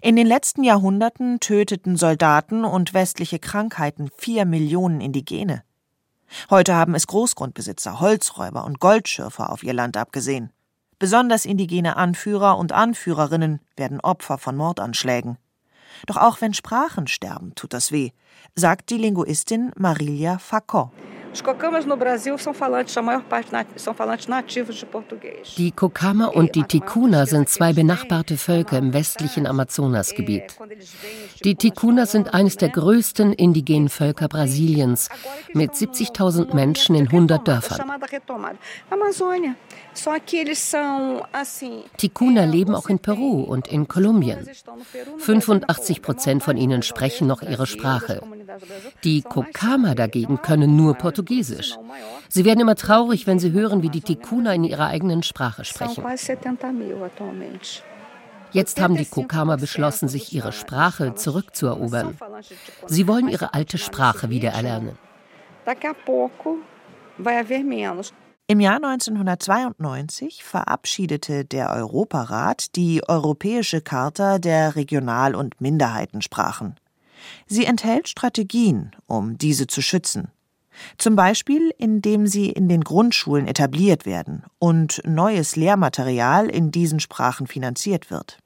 In 0.00 0.16
den 0.16 0.26
letzten 0.26 0.62
Jahrhunderten 0.62 1.40
töteten 1.40 1.96
Soldaten 1.96 2.64
und 2.64 2.94
westliche 2.94 3.38
Krankheiten 3.38 4.10
vier 4.16 4.44
Millionen 4.44 5.00
Indigene. 5.00 5.62
Heute 6.50 6.74
haben 6.74 6.94
es 6.94 7.06
Großgrundbesitzer, 7.06 8.00
Holzräuber 8.00 8.64
und 8.64 8.80
Goldschürfer 8.80 9.50
auf 9.50 9.62
ihr 9.62 9.72
Land 9.72 9.96
abgesehen. 9.96 10.50
Besonders 10.98 11.44
indigene 11.44 11.96
Anführer 11.96 12.56
und 12.56 12.72
Anführerinnen 12.72 13.60
werden 13.76 14.00
Opfer 14.00 14.38
von 14.38 14.56
Mordanschlägen. 14.56 15.38
Doch 16.06 16.16
auch 16.16 16.40
wenn 16.40 16.54
Sprachen 16.54 17.06
sterben, 17.06 17.54
tut 17.54 17.72
das 17.72 17.92
weh, 17.92 18.10
sagt 18.54 18.90
die 18.90 18.98
Linguistin 18.98 19.72
Marilia 19.76 20.38
Facó. 21.34 21.54
Die 25.56 25.72
Kokama 25.72 26.26
und 26.26 26.54
die 26.54 26.62
Tikuna 26.62 27.26
sind 27.26 27.48
zwei 27.48 27.72
benachbarte 27.72 28.36
Völker 28.36 28.78
im 28.78 28.92
westlichen 28.92 29.46
Amazonasgebiet. 29.46 30.56
Die 31.44 31.54
Tikuna 31.56 32.06
sind 32.06 32.34
eines 32.34 32.56
der 32.56 32.68
größten 32.68 33.32
indigenen 33.32 33.88
Völker 33.88 34.28
Brasiliens 34.28 35.08
mit 35.52 35.72
70.000 35.72 36.54
Menschen 36.54 36.94
in 36.94 37.08
100 37.08 37.46
Dörfern. 37.48 37.90
Tikuna 41.96 42.44
leben 42.44 42.74
auch 42.74 42.88
in 42.88 42.98
Peru 42.98 43.42
und 43.42 43.68
in 43.68 43.88
Kolumbien. 43.88 44.48
85 45.18 46.02
Prozent 46.02 46.42
von 46.42 46.56
ihnen 46.56 46.82
sprechen 46.82 47.26
noch 47.26 47.42
ihre 47.42 47.66
Sprache. 47.66 48.20
Die 49.02 49.22
Kokama 49.22 49.94
dagegen 49.94 50.40
können 50.42 50.76
nur 50.76 50.94
Portugiesisch. 50.94 51.23
Sie 52.28 52.44
werden 52.44 52.60
immer 52.60 52.76
traurig, 52.76 53.26
wenn 53.26 53.38
sie 53.38 53.52
hören, 53.52 53.82
wie 53.82 53.90
die 53.90 54.00
Tikuna 54.00 54.54
in 54.54 54.64
ihrer 54.64 54.86
eigenen 54.86 55.22
Sprache 55.22 55.64
sprechen. 55.64 56.04
Jetzt 58.52 58.80
haben 58.80 58.96
die 58.96 59.04
Kokama 59.04 59.56
beschlossen, 59.56 60.08
sich 60.08 60.32
ihre 60.32 60.52
Sprache 60.52 61.14
zurückzuerobern. 61.14 62.16
Sie 62.86 63.08
wollen 63.08 63.28
ihre 63.28 63.52
alte 63.52 63.78
Sprache 63.78 64.30
wiedererlernen. 64.30 64.96
Im 68.46 68.60
Jahr 68.60 68.76
1992 68.76 70.44
verabschiedete 70.44 71.44
der 71.46 71.70
Europarat 71.70 72.76
die 72.76 73.02
Europäische 73.08 73.80
Charta 73.80 74.38
der 74.38 74.76
Regional- 74.76 75.34
und 75.34 75.60
Minderheitensprachen. 75.60 76.76
Sie 77.46 77.64
enthält 77.64 78.08
Strategien, 78.08 78.94
um 79.06 79.38
diese 79.38 79.66
zu 79.66 79.80
schützen. 79.80 80.28
Zum 80.98 81.16
Beispiel, 81.16 81.72
indem 81.78 82.26
sie 82.26 82.50
in 82.50 82.68
den 82.68 82.82
Grundschulen 82.82 83.46
etabliert 83.46 84.06
werden 84.06 84.44
und 84.58 85.00
neues 85.04 85.56
Lehrmaterial 85.56 86.48
in 86.48 86.70
diesen 86.70 87.00
Sprachen 87.00 87.46
finanziert 87.46 88.10
wird. 88.10 88.38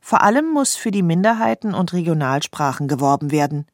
Vor 0.00 0.22
allem 0.22 0.50
muss 0.52 0.74
für 0.74 0.90
die 0.90 1.02
Minderheiten 1.02 1.74
und 1.74 1.92
Regionalsprachen 1.92 2.88
geworben 2.88 3.30
werden. 3.30 3.66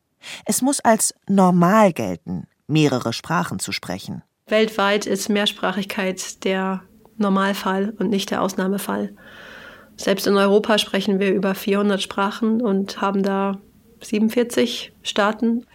Es 0.44 0.62
muss 0.62 0.80
als 0.80 1.14
normal 1.26 1.92
gelten, 1.92 2.46
mehrere 2.66 3.12
Sprachen 3.12 3.58
zu 3.58 3.72
sprechen. 3.72 4.22
Weltweit 4.46 5.06
ist 5.06 5.28
Mehrsprachigkeit 5.28 6.44
der 6.44 6.82
Normalfall 7.16 7.94
und 7.98 8.10
nicht 8.10 8.30
der 8.30 8.42
Ausnahmefall. 8.42 9.14
Selbst 9.96 10.26
in 10.26 10.36
Europa 10.36 10.78
sprechen 10.78 11.18
wir 11.18 11.34
über 11.34 11.54
400 11.54 12.00
Sprachen 12.00 12.60
und 12.60 13.00
haben 13.00 13.22
da 13.22 13.58
47 14.00 14.92
Staaten. 15.02 15.66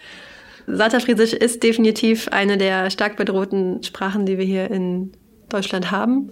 Saterfriesisch 0.67 1.33
ist 1.33 1.63
definitiv 1.63 2.27
eine 2.29 2.57
der 2.57 2.89
stark 2.89 3.17
bedrohten 3.17 3.83
Sprachen, 3.83 4.25
die 4.25 4.37
wir 4.37 4.45
hier 4.45 4.71
in 4.71 5.11
Deutschland 5.49 5.91
haben. 5.91 6.31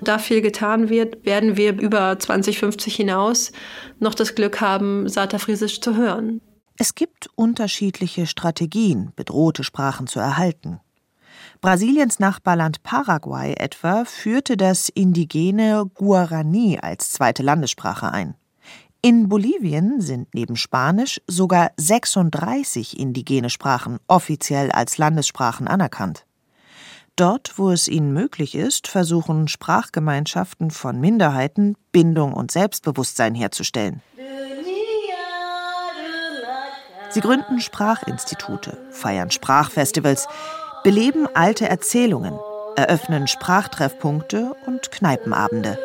Da 0.00 0.18
viel 0.18 0.40
getan 0.40 0.88
wird, 0.88 1.24
werden 1.24 1.56
wir 1.56 1.78
über 1.78 2.18
2050 2.18 2.94
hinaus 2.94 3.52
noch 3.98 4.14
das 4.14 4.34
Glück 4.34 4.60
haben, 4.60 5.08
Saterfriesisch 5.08 5.80
zu 5.80 5.96
hören. 5.96 6.40
Es 6.78 6.94
gibt 6.94 7.28
unterschiedliche 7.34 8.26
Strategien, 8.26 9.12
bedrohte 9.14 9.64
Sprachen 9.64 10.06
zu 10.06 10.18
erhalten. 10.18 10.80
Brasiliens 11.60 12.18
Nachbarland 12.18 12.82
Paraguay 12.82 13.52
etwa 13.58 14.06
führte 14.06 14.56
das 14.56 14.88
indigene 14.88 15.84
Guarani 15.94 16.78
als 16.80 17.12
zweite 17.12 17.42
Landessprache 17.42 18.10
ein. 18.10 18.34
In 19.02 19.30
Bolivien 19.30 20.02
sind 20.02 20.34
neben 20.34 20.56
Spanisch 20.56 21.22
sogar 21.26 21.70
36 21.78 22.98
indigene 22.98 23.48
Sprachen 23.48 23.98
offiziell 24.08 24.70
als 24.70 24.98
Landessprachen 24.98 25.66
anerkannt. 25.68 26.26
Dort, 27.16 27.58
wo 27.58 27.70
es 27.70 27.88
ihnen 27.88 28.12
möglich 28.12 28.54
ist, 28.54 28.88
versuchen 28.88 29.48
Sprachgemeinschaften 29.48 30.70
von 30.70 31.00
Minderheiten 31.00 31.76
Bindung 31.92 32.34
und 32.34 32.50
Selbstbewusstsein 32.50 33.34
herzustellen. 33.34 34.02
Sie 37.08 37.20
gründen 37.20 37.60
Sprachinstitute, 37.60 38.76
feiern 38.90 39.30
Sprachfestivals, 39.30 40.28
beleben 40.84 41.26
alte 41.32 41.66
Erzählungen, 41.66 42.38
eröffnen 42.76 43.28
Sprachtreffpunkte 43.28 44.54
und 44.66 44.92
Kneipenabende. 44.92 45.78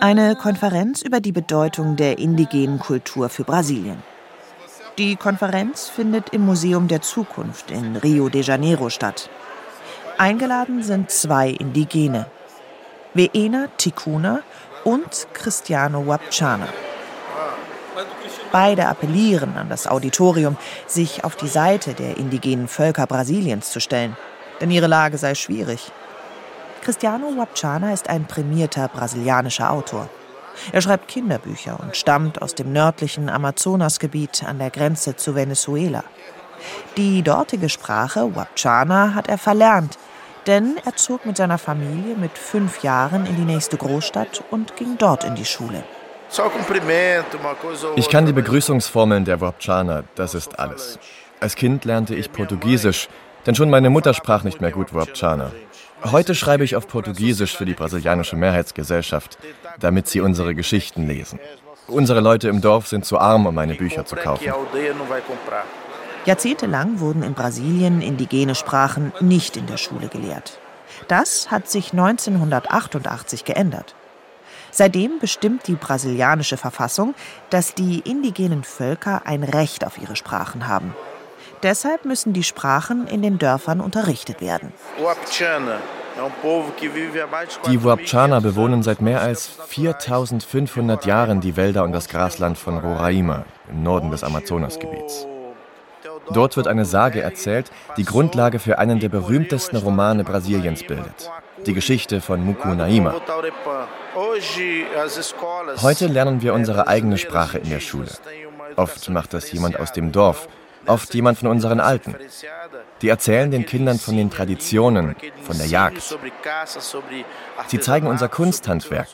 Eine 0.00 0.36
Konferenz 0.36 1.02
über 1.02 1.20
die 1.20 1.32
Bedeutung 1.32 1.96
der 1.96 2.18
indigenen 2.18 2.78
Kultur 2.78 3.28
für 3.28 3.42
Brasilien. 3.42 4.00
Die 4.96 5.16
Konferenz 5.16 5.88
findet 5.88 6.28
im 6.30 6.46
Museum 6.46 6.86
der 6.86 7.02
Zukunft 7.02 7.72
in 7.72 7.96
Rio 7.96 8.28
de 8.28 8.42
Janeiro 8.42 8.90
statt. 8.90 9.28
Eingeladen 10.16 10.84
sind 10.84 11.10
zwei 11.10 11.48
Indigene, 11.48 12.26
Veena 13.12 13.66
Ticuna 13.76 14.42
und 14.84 15.26
Cristiano 15.32 16.06
Wapchana. 16.06 16.68
Beide 18.52 18.86
appellieren 18.86 19.56
an 19.56 19.68
das 19.68 19.88
Auditorium, 19.88 20.56
sich 20.86 21.24
auf 21.24 21.34
die 21.34 21.48
Seite 21.48 21.94
der 21.94 22.18
indigenen 22.18 22.68
Völker 22.68 23.06
Brasiliens 23.08 23.70
zu 23.70 23.80
stellen, 23.80 24.16
denn 24.60 24.70
ihre 24.70 24.86
Lage 24.86 25.18
sei 25.18 25.34
schwierig. 25.34 25.90
Cristiano 26.88 27.36
Wapchana 27.36 27.92
ist 27.92 28.08
ein 28.08 28.24
prämierter 28.24 28.88
brasilianischer 28.88 29.70
Autor. 29.70 30.08
Er 30.72 30.80
schreibt 30.80 31.08
Kinderbücher 31.08 31.78
und 31.78 31.94
stammt 31.94 32.40
aus 32.40 32.54
dem 32.54 32.72
nördlichen 32.72 33.28
Amazonasgebiet 33.28 34.42
an 34.48 34.58
der 34.58 34.70
Grenze 34.70 35.14
zu 35.14 35.34
Venezuela. 35.34 36.02
Die 36.96 37.20
dortige 37.20 37.68
Sprache 37.68 38.34
Wapchana 38.34 39.14
hat 39.14 39.28
er 39.28 39.36
verlernt, 39.36 39.98
denn 40.46 40.78
er 40.82 40.96
zog 40.96 41.26
mit 41.26 41.36
seiner 41.36 41.58
Familie 41.58 42.16
mit 42.16 42.38
fünf 42.38 42.82
Jahren 42.82 43.26
in 43.26 43.36
die 43.36 43.44
nächste 43.44 43.76
Großstadt 43.76 44.42
und 44.50 44.74
ging 44.76 44.96
dort 44.96 45.24
in 45.24 45.34
die 45.34 45.44
Schule. 45.44 45.84
Ich 47.96 48.08
kann 48.08 48.24
die 48.24 48.32
Begrüßungsformeln 48.32 49.26
der 49.26 49.42
Wapchana, 49.42 50.04
das 50.14 50.34
ist 50.34 50.58
alles. 50.58 50.98
Als 51.38 51.54
Kind 51.54 51.84
lernte 51.84 52.14
ich 52.14 52.32
Portugiesisch, 52.32 53.10
denn 53.44 53.54
schon 53.54 53.68
meine 53.68 53.90
Mutter 53.90 54.14
sprach 54.14 54.42
nicht 54.42 54.62
mehr 54.62 54.72
gut 54.72 54.94
Wapchana. 54.94 55.52
Heute 56.04 56.34
schreibe 56.34 56.64
ich 56.64 56.76
auf 56.76 56.86
Portugiesisch 56.86 57.56
für 57.56 57.64
die 57.64 57.74
brasilianische 57.74 58.36
Mehrheitsgesellschaft, 58.36 59.38
damit 59.80 60.08
sie 60.08 60.20
unsere 60.20 60.54
Geschichten 60.54 61.06
lesen. 61.06 61.40
Unsere 61.88 62.20
Leute 62.20 62.48
im 62.48 62.60
Dorf 62.60 62.86
sind 62.86 63.04
zu 63.04 63.18
arm, 63.18 63.46
um 63.46 63.54
meine 63.54 63.74
Bücher 63.74 64.04
zu 64.04 64.14
kaufen. 64.14 64.52
Jahrzehntelang 66.24 67.00
wurden 67.00 67.22
in 67.22 67.34
Brasilien 67.34 68.02
indigene 68.02 68.54
Sprachen 68.54 69.12
nicht 69.20 69.56
in 69.56 69.66
der 69.66 69.78
Schule 69.78 70.08
gelehrt. 70.08 70.58
Das 71.08 71.50
hat 71.50 71.68
sich 71.68 71.92
1988 71.92 73.44
geändert. 73.44 73.94
Seitdem 74.70 75.18
bestimmt 75.18 75.66
die 75.66 75.74
brasilianische 75.74 76.56
Verfassung, 76.56 77.14
dass 77.50 77.74
die 77.74 78.00
indigenen 78.00 78.64
Völker 78.64 79.22
ein 79.24 79.42
Recht 79.42 79.86
auf 79.86 79.98
ihre 80.00 80.16
Sprachen 80.16 80.68
haben. 80.68 80.94
Deshalb 81.62 82.04
müssen 82.04 82.32
die 82.32 82.44
Sprachen 82.44 83.06
in 83.06 83.22
den 83.22 83.38
Dörfern 83.38 83.80
unterrichtet 83.80 84.40
werden. 84.40 84.72
Die 87.66 87.84
Wapchana 87.84 88.40
bewohnen 88.40 88.82
seit 88.82 89.00
mehr 89.00 89.20
als 89.20 89.46
4500 89.46 91.06
Jahren 91.06 91.40
die 91.40 91.56
Wälder 91.56 91.84
und 91.84 91.92
das 91.92 92.08
Grasland 92.08 92.58
von 92.58 92.78
Roraima 92.78 93.44
im 93.70 93.82
Norden 93.82 94.10
des 94.10 94.24
Amazonasgebiets. 94.24 95.26
Dort 96.32 96.56
wird 96.56 96.66
eine 96.66 96.84
Sage 96.84 97.20
erzählt, 97.20 97.70
die 97.96 98.04
Grundlage 98.04 98.58
für 98.58 98.78
einen 98.78 99.00
der 99.00 99.08
berühmtesten 99.08 99.76
Romane 99.76 100.24
Brasiliens 100.24 100.82
bildet. 100.82 101.30
Die 101.66 101.74
Geschichte 101.74 102.20
von 102.20 102.44
Muku 102.44 102.68
Naima. 102.68 103.14
Heute 105.82 106.06
lernen 106.06 106.42
wir 106.42 106.54
unsere 106.54 106.86
eigene 106.86 107.18
Sprache 107.18 107.58
in 107.58 107.70
der 107.70 107.80
Schule. 107.80 108.10
Oft 108.76 109.08
macht 109.08 109.34
das 109.34 109.50
jemand 109.52 109.78
aus 109.80 109.92
dem 109.92 110.12
Dorf, 110.12 110.48
oft 110.88 111.14
jemand 111.14 111.38
von 111.38 111.48
unseren 111.48 111.80
Alten. 111.80 112.14
Die 113.02 113.08
erzählen 113.08 113.50
den 113.50 113.66
Kindern 113.66 113.98
von 113.98 114.16
den 114.16 114.30
Traditionen, 114.30 115.14
von 115.42 115.56
der 115.56 115.66
Jagd. 115.66 116.16
Sie 117.68 117.80
zeigen 117.80 118.06
unser 118.06 118.28
Kunsthandwerk. 118.28 119.08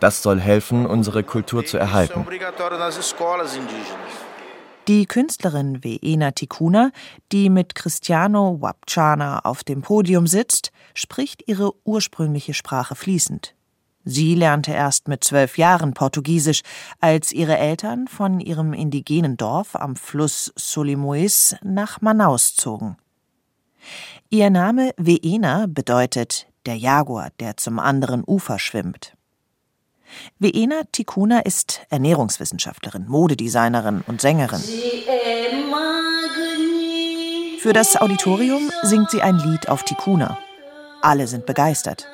Das 0.00 0.22
soll 0.22 0.40
helfen, 0.40 0.86
unsere 0.86 1.22
Kultur 1.22 1.64
zu 1.64 1.78
erhalten. 1.78 2.26
Die 4.88 5.06
Künstlerin 5.06 5.82
Veena 5.82 6.30
Tikuna, 6.30 6.92
die 7.32 7.50
mit 7.50 7.74
Cristiano 7.74 8.58
Wapchana 8.60 9.40
auf 9.40 9.64
dem 9.64 9.82
Podium 9.82 10.28
sitzt, 10.28 10.70
spricht 10.94 11.42
ihre 11.48 11.72
ursprüngliche 11.84 12.54
Sprache 12.54 12.94
fließend. 12.94 13.56
Sie 14.08 14.36
lernte 14.36 14.70
erst 14.70 15.08
mit 15.08 15.24
zwölf 15.24 15.58
Jahren 15.58 15.92
Portugiesisch, 15.92 16.62
als 17.00 17.32
ihre 17.32 17.58
Eltern 17.58 18.06
von 18.06 18.38
ihrem 18.38 18.72
indigenen 18.72 19.36
Dorf 19.36 19.74
am 19.74 19.96
Fluss 19.96 20.52
Solimoes 20.54 21.56
nach 21.64 22.00
Manaus 22.00 22.54
zogen. 22.54 22.96
Ihr 24.30 24.48
Name 24.50 24.92
Veena 24.96 25.66
bedeutet 25.68 26.46
der 26.66 26.76
Jaguar, 26.76 27.30
der 27.40 27.56
zum 27.56 27.80
anderen 27.80 28.22
Ufer 28.24 28.60
schwimmt. 28.60 29.16
Veena 30.38 30.82
Tikuna 30.92 31.40
ist 31.40 31.80
Ernährungswissenschaftlerin, 31.90 33.08
Modedesignerin 33.08 34.04
und 34.06 34.20
Sängerin. 34.20 34.62
Für 37.58 37.72
das 37.72 38.00
Auditorium 38.00 38.70
singt 38.84 39.10
sie 39.10 39.22
ein 39.22 39.38
Lied 39.38 39.68
auf 39.68 39.82
Tikuna. 39.82 40.38
Alle 41.02 41.26
sind 41.26 41.44
begeistert. 41.44 42.06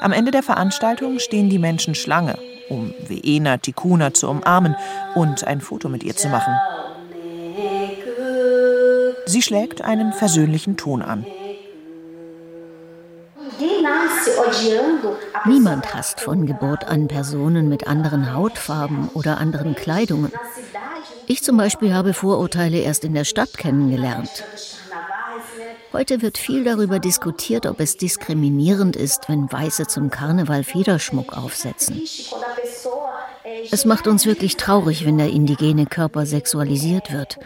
Am 0.00 0.12
Ende 0.12 0.30
der 0.30 0.42
Veranstaltung 0.42 1.18
stehen 1.18 1.48
die 1.48 1.58
Menschen 1.58 1.94
Schlange, 1.94 2.38
um 2.68 2.94
Veena 3.06 3.58
Tikuna 3.58 4.12
zu 4.14 4.28
umarmen 4.28 4.76
und 5.14 5.46
ein 5.46 5.60
Foto 5.60 5.88
mit 5.88 6.04
ihr 6.04 6.16
zu 6.16 6.28
machen. 6.28 6.54
Sie 9.26 9.42
schlägt 9.42 9.82
einen 9.82 10.12
versöhnlichen 10.12 10.76
Ton 10.76 11.02
an. 11.02 11.26
Niemand 15.46 15.94
hasst 15.94 16.20
von 16.20 16.46
Geburt 16.46 16.84
an 16.88 17.08
Personen 17.08 17.68
mit 17.68 17.86
anderen 17.86 18.34
Hautfarben 18.34 19.08
oder 19.14 19.38
anderen 19.38 19.74
Kleidungen. 19.74 20.32
Ich 21.26 21.42
zum 21.42 21.56
Beispiel 21.56 21.92
habe 21.92 22.14
Vorurteile 22.14 22.78
erst 22.78 23.04
in 23.04 23.14
der 23.14 23.24
Stadt 23.24 23.56
kennengelernt. 23.56 24.44
Heute 25.96 26.20
wird 26.20 26.36
viel 26.36 26.62
darüber 26.62 26.98
diskutiert, 26.98 27.64
ob 27.64 27.80
es 27.80 27.96
diskriminierend 27.96 28.96
ist, 28.96 29.30
wenn 29.30 29.50
Weiße 29.50 29.86
zum 29.86 30.10
Karneval 30.10 30.62
Federschmuck 30.62 31.34
aufsetzen. 31.34 32.02
Es 33.70 33.86
macht 33.86 34.06
uns 34.06 34.26
wirklich 34.26 34.58
traurig, 34.58 35.06
wenn 35.06 35.16
der 35.16 35.30
indigene 35.30 35.86
Körper 35.86 36.26
sexualisiert 36.26 37.14
wird. 37.14 37.38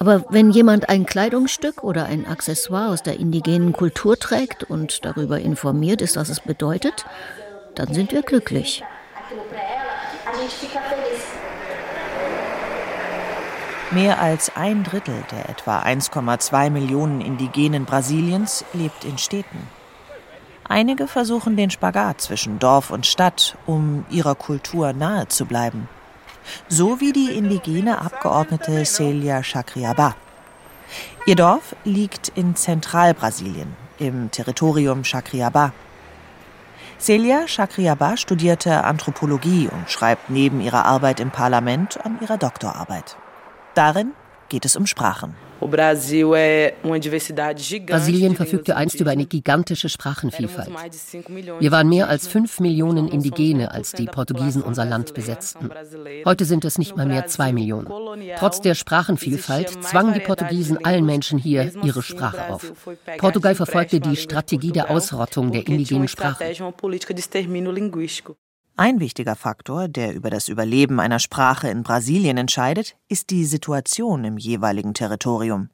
Aber 0.00 0.24
wenn 0.30 0.50
jemand 0.50 0.88
ein 0.88 1.06
Kleidungsstück 1.06 1.84
oder 1.84 2.06
ein 2.06 2.26
Accessoire 2.26 2.88
aus 2.88 3.04
der 3.04 3.20
indigenen 3.20 3.72
Kultur 3.72 4.18
trägt 4.18 4.64
und 4.64 5.04
darüber 5.04 5.38
informiert 5.38 6.02
ist, 6.02 6.16
was 6.16 6.28
es 6.28 6.40
bedeutet, 6.40 7.04
dann 7.76 7.94
sind 7.94 8.10
wir 8.10 8.22
glücklich. 8.22 8.82
Mehr 13.92 14.20
als 14.20 14.54
ein 14.54 14.84
Drittel 14.84 15.24
der 15.32 15.48
etwa 15.48 15.80
1,2 15.80 16.70
Millionen 16.70 17.20
Indigenen 17.20 17.86
Brasiliens 17.86 18.64
lebt 18.72 19.04
in 19.04 19.18
Städten. 19.18 19.66
Einige 20.62 21.08
versuchen 21.08 21.56
den 21.56 21.70
Spagat 21.70 22.20
zwischen 22.20 22.60
Dorf 22.60 22.90
und 22.90 23.04
Stadt, 23.04 23.58
um 23.66 24.04
ihrer 24.08 24.36
Kultur 24.36 24.92
nahe 24.92 25.26
zu 25.26 25.44
bleiben. 25.44 25.88
So 26.68 27.00
wie 27.00 27.12
die 27.12 27.32
indigene 27.32 28.00
Abgeordnete 28.00 28.84
Celia 28.84 29.40
Chacriabá. 29.40 30.14
Ihr 31.26 31.34
Dorf 31.34 31.74
liegt 31.82 32.28
in 32.36 32.54
Zentralbrasilien, 32.54 33.74
im 33.98 34.30
Territorium 34.30 35.02
Chacriabá. 35.02 35.72
Celia 37.00 37.46
Chacriabá 37.46 38.16
studierte 38.16 38.84
Anthropologie 38.84 39.66
und 39.66 39.90
schreibt 39.90 40.30
neben 40.30 40.60
ihrer 40.60 40.84
Arbeit 40.84 41.18
im 41.18 41.32
Parlament 41.32 41.98
an 42.04 42.18
ihrer 42.20 42.38
Doktorarbeit. 42.38 43.16
Darin 43.74 44.12
geht 44.48 44.64
es 44.64 44.76
um 44.76 44.86
Sprachen. 44.86 45.34
Brasilien 47.86 48.34
verfügte 48.34 48.76
einst 48.76 48.98
über 49.00 49.10
eine 49.10 49.26
gigantische 49.26 49.90
Sprachenvielfalt. 49.90 50.70
Wir 51.58 51.70
waren 51.70 51.88
mehr 51.88 52.08
als 52.08 52.26
fünf 52.26 52.60
Millionen 52.60 53.08
Indigene, 53.08 53.70
als 53.70 53.92
die 53.92 54.06
Portugiesen 54.06 54.62
unser 54.62 54.86
Land 54.86 55.12
besetzten. 55.12 55.70
Heute 56.24 56.46
sind 56.46 56.64
es 56.64 56.78
nicht 56.78 56.96
mal 56.96 57.04
mehr 57.06 57.26
zwei 57.26 57.52
Millionen. 57.52 57.88
Trotz 58.38 58.62
der 58.62 58.74
Sprachenvielfalt 58.74 59.84
zwangen 59.84 60.14
die 60.14 60.20
Portugiesen 60.20 60.82
allen 60.84 61.04
Menschen 61.04 61.38
hier 61.38 61.70
ihre 61.84 62.02
Sprache 62.02 62.48
auf. 62.52 62.72
Portugal 63.18 63.54
verfolgte 63.54 64.00
die 64.00 64.16
Strategie 64.16 64.72
der 64.72 64.90
Ausrottung 64.90 65.52
der 65.52 65.66
indigenen 65.66 66.08
Sprachen. 66.08 66.46
Ein 68.80 68.98
wichtiger 68.98 69.36
Faktor, 69.36 69.88
der 69.88 70.14
über 70.14 70.30
das 70.30 70.48
Überleben 70.48 71.00
einer 71.00 71.18
Sprache 71.18 71.68
in 71.68 71.82
Brasilien 71.82 72.38
entscheidet, 72.38 72.96
ist 73.08 73.28
die 73.28 73.44
Situation 73.44 74.24
im 74.24 74.38
jeweiligen 74.38 74.94
Territorium. 74.94 75.68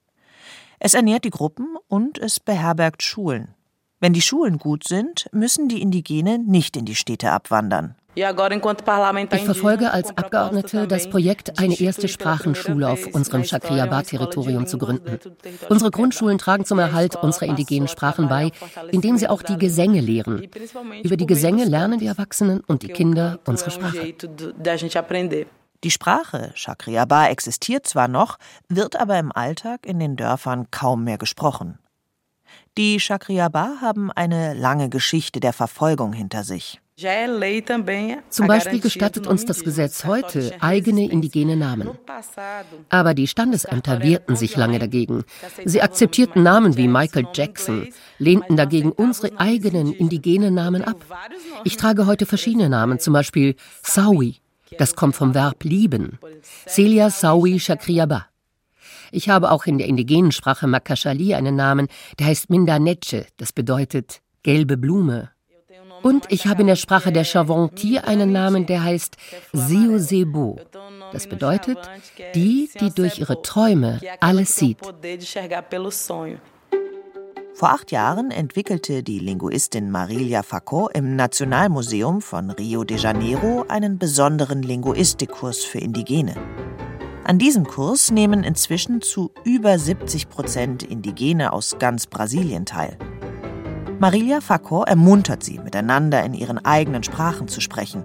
Es 0.81 0.93
ernährt 0.93 1.25
die 1.25 1.31
Gruppen 1.31 1.77
und 1.87 2.19
es 2.19 2.41
beherbergt 2.41 3.05
Schulen. 3.05 3.55
Wenn 4.01 4.13
die 4.13 4.23
Schulen 4.23 4.59
gut 4.59 4.89
sind, 4.89 5.29
müssen 5.31 5.69
die 5.69 5.83
Indigene 5.83 6.41
nicht 6.41 6.77
in 6.77 6.85
die 6.85 6.97
Städte 6.97 7.31
abwandern. 7.31 7.95
Ich 8.17 9.45
verfolge 9.45 9.91
als 9.91 10.17
Abgeordnete 10.17 10.89
das 10.89 11.11
Projekt, 11.11 11.59
eine 11.59 11.79
erste 11.79 12.09
Sprachenschule 12.09 12.89
auf 12.89 13.07
unserem 13.09 13.43
Chacriabá-Territorium 13.43 14.67
zu 14.67 14.79
gründen. 14.79 15.19
Unsere 15.69 15.91
Grundschulen 15.91 16.39
tragen 16.39 16.65
zum 16.65 16.79
Erhalt 16.79 17.17
unserer 17.17 17.47
indigenen 17.47 17.89
Sprachen 17.89 18.29
bei, 18.29 18.53
indem 18.91 19.19
sie 19.19 19.29
auch 19.29 19.43
die 19.43 19.59
Gesänge 19.59 20.01
lehren. 20.01 20.49
Über 21.03 21.19
die 21.19 21.27
Gesänge 21.27 21.65
lernen 21.67 21.99
die 21.99 22.07
Erwachsenen 22.07 22.61
und 22.61 22.83
die 22.83 22.89
Kinder 22.89 23.39
unsere 23.45 23.71
Sprache. 23.71 24.15
Die 25.85 25.91
Sprache 25.91 26.53
Chacriabá 26.57 27.29
existiert 27.29 27.87
zwar 27.87 28.09
noch, 28.09 28.39
wird 28.69 28.97
aber 28.99 29.19
im 29.19 29.31
Alltag 29.31 29.85
in 29.85 29.99
den 29.99 30.17
Dörfern 30.17 30.71
kaum 30.71 31.05
mehr 31.05 31.19
gesprochen. 31.19 31.79
Die 32.79 32.99
Chacriabá 32.99 33.81
haben 33.83 34.11
eine 34.11 34.55
lange 34.55 34.89
Geschichte 34.89 35.39
der 35.41 35.53
Verfolgung 35.53 36.15
hinter 36.15 36.45
sich. 36.45 36.81
Zum 36.99 38.47
Beispiel 38.47 38.81
gestattet 38.81 39.27
uns 39.27 39.45
das 39.45 39.63
Gesetz 39.63 40.07
heute 40.07 40.53
eigene 40.61 41.11
indigene 41.11 41.55
Namen. 41.55 41.91
Aber 42.89 43.13
die 43.13 43.27
Standesämter 43.27 44.03
wehrten 44.03 44.35
sich 44.35 44.57
lange 44.57 44.79
dagegen. 44.79 45.25
Sie 45.67 45.83
akzeptierten 45.83 46.43
Namen 46.43 46.79
wie 46.79 46.89
Michael 46.89 47.27
Jackson, 47.35 47.89
lehnten 48.19 48.57
dagegen 48.57 48.93
unsere 48.93 49.39
eigenen 49.39 49.93
indigenen 49.93 50.55
Namen 50.55 50.85
ab. 50.85 51.05
Ich 51.65 51.77
trage 51.77 52.07
heute 52.07 52.25
verschiedene 52.25 52.71
Namen, 52.71 52.99
zum 52.99 53.13
Beispiel 53.13 53.57
Sawi, 53.83 54.37
das 54.79 54.97
kommt 54.97 55.17
vom 55.17 55.35
Verb 55.35 55.65
lieben, 55.65 56.19
Celia 56.67 57.11
Sawi 57.11 57.61
Shakriaba. 57.61 58.27
Ich 59.13 59.29
habe 59.29 59.51
auch 59.51 59.67
in 59.67 59.77
der 59.77 59.87
indigenen 59.87 60.33
Sprache 60.33 60.67
Makashali 60.67 61.35
einen 61.35 61.57
Namen, 61.57 61.89
der 62.19 62.29
heißt 62.29 62.49
Mindaneche, 62.49 63.27
das 63.37 63.53
bedeutet 63.53 64.23
gelbe 64.43 64.79
Blume. 64.79 65.36
Und 66.07 66.27
ich 66.29 66.47
habe 66.47 66.61
in 66.61 66.69
der 66.69 66.77
Sprache 66.77 67.11
der 67.11 67.25
Chavanti 67.25 67.99
einen 67.99 68.31
Namen, 68.31 68.65
der 68.65 68.85
heißt 68.85 69.17
Siosebo. 69.53 70.57
Das 71.13 71.27
bedeutet, 71.27 71.79
die, 72.37 72.71
die 72.81 72.95
durch 72.95 73.19
ihre 73.19 73.43
Träume 73.43 73.99
alles 74.21 74.55
sieht. 74.55 74.79
Vor 77.55 77.71
acht 77.71 77.91
Jahren 77.91 78.31
entwickelte 78.31 79.03
die 79.03 79.19
Linguistin 79.19 79.91
Marilia 79.91 80.45
Facot 80.45 80.95
im 80.95 81.17
Nationalmuseum 81.17 82.21
von 82.21 82.53
Rio 82.53 82.85
de 82.85 82.99
Janeiro 82.99 83.65
einen 83.67 83.99
besonderen 83.99 84.63
Linguistikkurs 84.63 85.65
für 85.65 85.79
Indigene. 85.79 86.37
An 87.25 87.41
diesem 87.41 87.67
Kurs 87.67 88.13
nehmen 88.13 88.45
inzwischen 88.45 89.03
zu 89.03 89.33
über 89.43 89.77
70 89.77 90.29
Prozent 90.29 90.85
Indigene 90.85 91.53
aus 91.53 91.75
ganz 91.81 92.07
Brasilien 92.07 92.65
teil. 92.65 92.97
Marilia 93.99 94.43
Facor 94.43 94.87
ermuntert 94.87 95.43
sie, 95.43 95.59
miteinander 95.59 96.23
in 96.23 96.35
ihren 96.35 96.63
eigenen 96.63 97.03
Sprachen 97.03 97.49
zu 97.49 97.63
sprechen. 97.63 98.05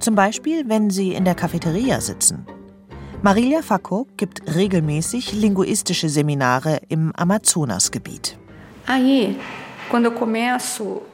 Zum 0.00 0.14
Beispiel, 0.14 0.68
wenn 0.68 0.90
sie 0.90 1.14
in 1.14 1.24
der 1.24 1.34
Cafeteria 1.34 2.02
sitzen. 2.02 2.46
Marilia 3.22 3.62
Facor 3.62 4.04
gibt 4.18 4.54
regelmäßig 4.54 5.32
linguistische 5.32 6.10
Seminare 6.10 6.80
im 6.88 7.12
Amazonasgebiet. 7.16 8.36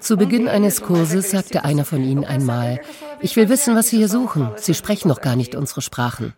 Zu 0.00 0.16
Beginn 0.16 0.48
eines 0.48 0.83
Kurses 0.83 1.30
sagte 1.30 1.64
einer 1.64 1.85
von 1.85 2.02
ihnen 2.02 2.24
einmal, 2.24 2.80
ich 3.24 3.37
will 3.37 3.48
wissen, 3.48 3.74
was 3.74 3.88
Sie 3.88 3.96
hier 3.96 4.08
suchen. 4.08 4.50
Sie 4.56 4.74
sprechen 4.74 5.08
noch 5.08 5.22
gar 5.22 5.34
nicht 5.34 5.54
unsere 5.54 5.80
Sprachen. 5.80 6.34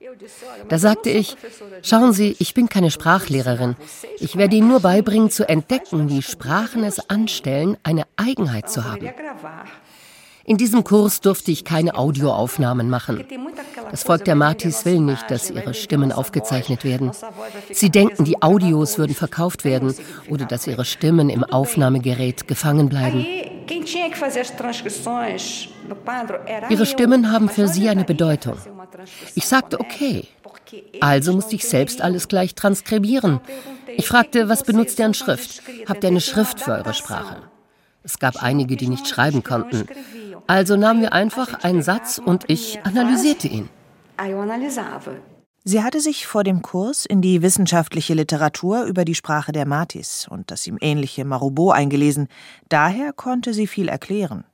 Da 0.68 0.78
sagte 0.78 1.10
ich, 1.10 1.36
schauen 1.82 2.12
Sie, 2.12 2.36
ich 2.38 2.54
bin 2.54 2.68
keine 2.68 2.92
Sprachlehrerin. 2.92 3.74
Ich 4.20 4.36
werde 4.36 4.54
Ihnen 4.54 4.68
nur 4.68 4.80
beibringen 4.80 5.28
zu 5.28 5.48
entdecken, 5.48 6.08
wie 6.08 6.22
Sprachen 6.22 6.84
es 6.84 7.10
anstellen, 7.10 7.76
eine 7.82 8.04
Eigenheit 8.16 8.70
zu 8.70 8.84
haben. 8.84 9.10
In 10.46 10.56
diesem 10.58 10.84
Kurs 10.84 11.20
durfte 11.20 11.50
ich 11.50 11.64
keine 11.64 11.96
Audioaufnahmen 11.96 12.88
machen. 12.88 13.24
Das 13.90 14.04
Volk 14.04 14.24
der 14.24 14.36
Martis 14.36 14.84
will 14.84 15.00
nicht, 15.00 15.28
dass 15.28 15.50
ihre 15.50 15.74
Stimmen 15.74 16.12
aufgezeichnet 16.12 16.84
werden. 16.84 17.10
Sie 17.72 17.90
denken, 17.90 18.24
die 18.24 18.40
Audios 18.42 18.96
würden 18.96 19.14
verkauft 19.14 19.64
werden 19.64 19.94
oder 20.30 20.44
dass 20.44 20.68
ihre 20.68 20.84
Stimmen 20.84 21.30
im 21.30 21.42
Aufnahmegerät 21.42 22.46
gefangen 22.46 22.88
bleiben. 22.88 23.26
Ihre 26.68 26.86
Stimmen 26.86 27.32
haben 27.32 27.48
für 27.48 27.66
sie 27.66 27.88
eine 27.88 28.04
Bedeutung. 28.04 28.56
Ich 29.34 29.46
sagte, 29.46 29.80
okay. 29.80 30.28
Also 31.00 31.32
musste 31.32 31.56
ich 31.56 31.66
selbst 31.66 32.02
alles 32.02 32.28
gleich 32.28 32.54
transkribieren. 32.54 33.40
Ich 33.96 34.06
fragte, 34.06 34.48
was 34.48 34.62
benutzt 34.62 34.98
ihr 34.98 35.06
an 35.06 35.14
Schrift? 35.14 35.62
Habt 35.88 36.04
ihr 36.04 36.10
eine 36.10 36.20
Schrift 36.20 36.60
für 36.60 36.72
eure 36.72 36.94
Sprache? 36.94 37.42
Es 38.06 38.20
gab 38.20 38.40
einige, 38.40 38.76
die 38.76 38.86
nicht 38.86 39.08
schreiben 39.08 39.42
konnten. 39.42 39.88
Also 40.46 40.76
nahmen 40.76 41.00
wir 41.00 41.12
einfach 41.12 41.64
einen 41.64 41.82
Satz 41.82 42.20
und 42.24 42.44
ich 42.46 42.78
analysierte 42.84 43.48
ihn. 43.48 43.68
Sie 45.64 45.82
hatte 45.82 46.00
sich 46.00 46.28
vor 46.28 46.44
dem 46.44 46.62
Kurs 46.62 47.04
in 47.04 47.20
die 47.20 47.42
wissenschaftliche 47.42 48.14
Literatur 48.14 48.84
über 48.84 49.04
die 49.04 49.16
Sprache 49.16 49.50
der 49.50 49.66
Matis 49.66 50.28
und 50.30 50.52
das 50.52 50.68
ihm 50.68 50.78
ähnliche 50.80 51.24
Marubo 51.24 51.72
eingelesen. 51.72 52.28
Daher 52.68 53.12
konnte 53.12 53.52
sie 53.52 53.66
viel 53.66 53.88
erklären. 53.88 54.44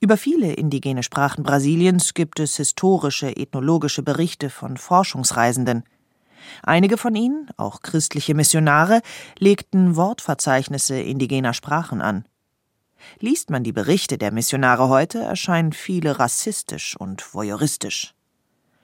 Über 0.00 0.18
viele 0.18 0.52
indigene 0.52 1.02
Sprachen 1.02 1.44
Brasiliens 1.44 2.12
gibt 2.12 2.40
es 2.40 2.58
historische, 2.58 3.34
ethnologische 3.34 4.02
Berichte 4.02 4.50
von 4.50 4.76
Forschungsreisenden. 4.76 5.84
Einige 6.62 6.98
von 6.98 7.16
ihnen, 7.16 7.48
auch 7.56 7.80
christliche 7.80 8.34
Missionare, 8.34 9.00
legten 9.38 9.96
Wortverzeichnisse 9.96 11.00
indigener 11.00 11.54
Sprachen 11.54 12.02
an. 12.02 12.26
Liest 13.20 13.50
man 13.50 13.64
die 13.64 13.72
Berichte 13.72 14.18
der 14.18 14.32
Missionare 14.32 14.88
heute, 14.88 15.20
erscheinen 15.20 15.72
viele 15.72 16.18
rassistisch 16.18 16.96
und 16.96 17.34
voyeuristisch. 17.34 18.14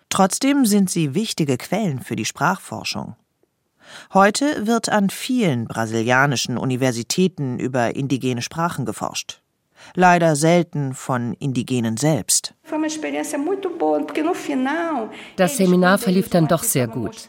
Trotzdem 0.09 0.67
sind 0.67 0.91
sie 0.91 1.15
wichtige 1.15 1.57
Quellen 1.57 2.01
für 2.01 2.17
die 2.17 2.25
Sprachforschung. 2.25 3.17
Heute 4.13 4.67
wird 4.67 4.89
an 4.89 5.11
vielen 5.11 5.67
brasilianischen 5.67 6.59
Universitäten 6.59 7.59
über 7.59 7.95
indigene 7.97 8.43
Sprachen 8.43 8.85
geforscht. 8.85 9.41
Leider 9.95 10.37
selten 10.37 10.95
von 10.95 11.35
Indigenen 11.35 11.97
selbst. 11.97 12.55
Das 15.37 15.57
Seminar 15.57 15.99
verlief 15.99 16.29
dann 16.29 16.49
doch 16.49 16.63
sehr 16.63 16.87
gut. 16.87 17.29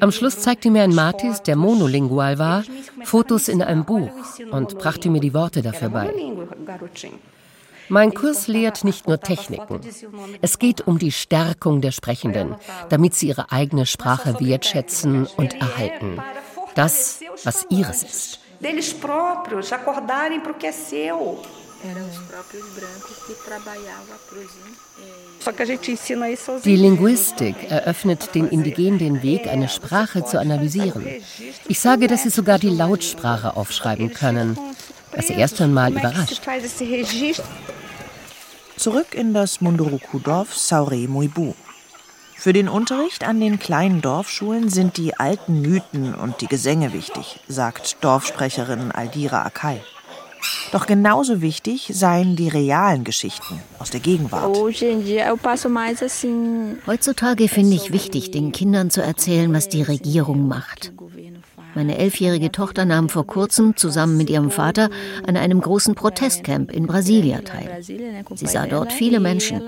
Am 0.00 0.12
Schluss 0.12 0.38
zeigte 0.40 0.70
mir 0.70 0.82
ein 0.82 0.94
Matis, 0.94 1.42
der 1.42 1.56
monolingual 1.56 2.38
war, 2.38 2.64
Fotos 3.04 3.48
in 3.48 3.62
einem 3.62 3.84
Buch 3.84 4.10
und 4.50 4.78
brachte 4.78 5.10
mir 5.10 5.20
die 5.20 5.34
Worte 5.34 5.62
dafür 5.62 5.88
bei. 5.88 6.12
Mein 7.88 8.14
Kurs 8.14 8.48
lehrt 8.48 8.82
nicht 8.84 9.06
nur 9.06 9.20
Techniken. 9.20 9.80
Es 10.42 10.58
geht 10.58 10.86
um 10.86 10.98
die 10.98 11.12
Stärkung 11.12 11.80
der 11.80 11.92
Sprechenden, 11.92 12.56
damit 12.88 13.14
sie 13.14 13.28
ihre 13.28 13.52
eigene 13.52 13.86
Sprache 13.86 14.40
wertschätzen 14.40 15.26
und 15.36 15.54
erhalten. 15.60 16.20
Das, 16.74 17.20
was 17.44 17.66
ihres 17.70 18.02
ist. 18.02 18.40
Die 26.64 26.76
Linguistik 26.76 27.70
eröffnet 27.70 28.34
den 28.34 28.48
Indigenen 28.48 28.98
den 28.98 29.22
Weg, 29.22 29.46
eine 29.46 29.68
Sprache 29.68 30.24
zu 30.24 30.38
analysieren. 30.40 31.06
Ich 31.68 31.80
sage, 31.80 32.06
dass 32.06 32.22
sie 32.22 32.30
sogar 32.30 32.58
die 32.58 32.70
Lautsprache 32.70 33.56
aufschreiben 33.56 34.12
können, 34.12 34.58
was 35.14 35.28
sie 35.28 35.34
erst 35.34 35.60
einmal 35.60 35.92
überrascht. 35.92 36.40
Zurück 38.76 39.14
in 39.14 39.32
das 39.32 39.60
Munduruku-Dorf 39.60 40.54
Saure 40.54 41.08
Muibu. 41.08 41.54
Für 42.36 42.52
den 42.52 42.68
Unterricht 42.68 43.24
an 43.24 43.40
den 43.40 43.58
kleinen 43.58 44.02
Dorfschulen 44.02 44.68
sind 44.68 44.98
die 44.98 45.16
alten 45.16 45.62
Mythen 45.62 46.14
und 46.14 46.42
die 46.42 46.46
Gesänge 46.46 46.92
wichtig, 46.92 47.40
sagt 47.48 47.96
Dorfsprecherin 48.02 48.92
Aldira 48.92 49.42
Akai. 49.42 49.82
Doch 50.72 50.86
genauso 50.86 51.40
wichtig 51.40 51.90
seien 51.92 52.36
die 52.36 52.48
realen 52.48 53.04
Geschichten 53.04 53.60
aus 53.78 53.90
der 53.90 54.00
Gegenwart. 54.00 54.56
Heutzutage 56.86 57.48
finde 57.48 57.76
ich 57.76 57.92
wichtig, 57.92 58.30
den 58.30 58.52
Kindern 58.52 58.90
zu 58.90 59.02
erzählen, 59.02 59.52
was 59.52 59.68
die 59.68 59.82
Regierung 59.82 60.48
macht. 60.48 60.92
Meine 61.74 61.98
elfjährige 61.98 62.50
Tochter 62.52 62.86
nahm 62.86 63.10
vor 63.10 63.26
kurzem 63.26 63.76
zusammen 63.76 64.16
mit 64.16 64.30
ihrem 64.30 64.50
Vater 64.50 64.88
an 65.26 65.36
einem 65.36 65.60
großen 65.60 65.94
Protestcamp 65.94 66.72
in 66.72 66.86
Brasilia 66.86 67.42
teil. 67.42 67.82
Sie 67.82 68.46
sah 68.46 68.66
dort 68.66 68.92
viele 68.92 69.20
Menschen. 69.20 69.62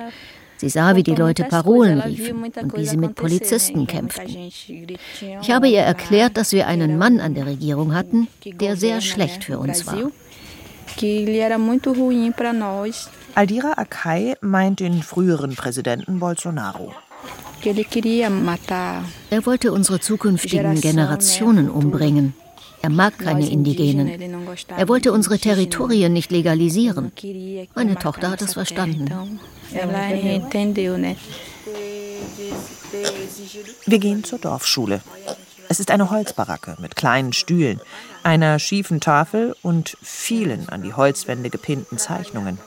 Sie 0.56 0.70
sah, 0.70 0.96
wie 0.96 1.04
die 1.04 1.14
Leute 1.14 1.44
Parolen 1.44 2.00
riefen 2.00 2.44
und 2.62 2.76
wie 2.76 2.84
sie 2.84 2.96
mit 2.96 3.14
Polizisten 3.14 3.86
kämpften. 3.86 4.26
Ich 4.26 5.50
habe 5.50 5.68
ihr 5.68 5.82
erklärt, 5.82 6.36
dass 6.36 6.52
wir 6.52 6.66
einen 6.66 6.98
Mann 6.98 7.20
an 7.20 7.34
der 7.34 7.46
Regierung 7.46 7.94
hatten, 7.94 8.26
der 8.44 8.76
sehr 8.76 9.00
schlecht 9.00 9.44
für 9.44 9.58
uns 9.58 9.86
war. 9.86 10.10
Aldira 13.34 13.72
Akai 13.76 14.34
meint 14.40 14.80
den 14.80 15.02
früheren 15.02 15.54
Präsidenten 15.54 16.18
Bolsonaro. 16.18 16.92
Er 19.30 19.46
wollte 19.46 19.72
unsere 19.72 20.00
zukünftigen 20.00 20.80
Generationen 20.80 21.70
umbringen. 21.70 22.34
Er 22.82 22.90
mag 22.90 23.18
keine 23.18 23.48
Indigenen. 23.48 24.08
Er 24.76 24.88
wollte 24.88 25.12
unsere 25.12 25.38
Territorien 25.38 26.12
nicht 26.12 26.30
legalisieren. 26.30 27.12
Meine 27.74 27.96
Tochter 27.96 28.30
hat 28.30 28.42
es 28.42 28.54
verstanden. 28.54 29.40
Wir 33.86 33.98
gehen 33.98 34.24
zur 34.24 34.38
Dorfschule. 34.38 35.00
Es 35.68 35.80
ist 35.80 35.90
eine 35.90 36.10
Holzbaracke 36.10 36.76
mit 36.80 36.96
kleinen 36.96 37.34
Stühlen, 37.34 37.80
einer 38.28 38.58
schiefen 38.58 39.00
Tafel 39.00 39.56
und 39.62 39.96
vielen 40.02 40.68
an 40.68 40.82
die 40.82 40.92
Holzwände 40.92 41.48
gepinnten 41.48 41.96
Zeichnungen. 41.96 42.58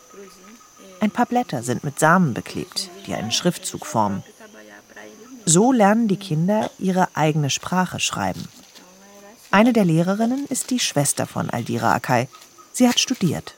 Ein 0.99 1.11
paar 1.11 1.27
Blätter 1.27 1.61
sind 1.61 1.83
mit 1.83 1.99
Samen 1.99 2.33
beklebt, 2.33 2.89
die 3.05 3.13
einen 3.13 3.31
Schriftzug 3.31 3.85
formen. 3.85 4.23
So 5.45 5.71
lernen 5.71 6.07
die 6.07 6.17
Kinder 6.17 6.71
ihre 6.79 7.09
eigene 7.15 7.51
Sprache 7.51 7.99
schreiben. 7.99 8.47
Eine 9.51 9.71
der 9.71 9.85
Lehrerinnen 9.85 10.47
ist 10.49 10.71
die 10.71 10.79
Schwester 10.79 11.27
von 11.27 11.51
Aldira 11.51 11.93
Akai. 11.93 12.27
Sie 12.73 12.87
hat 12.87 12.99
studiert. 12.99 13.53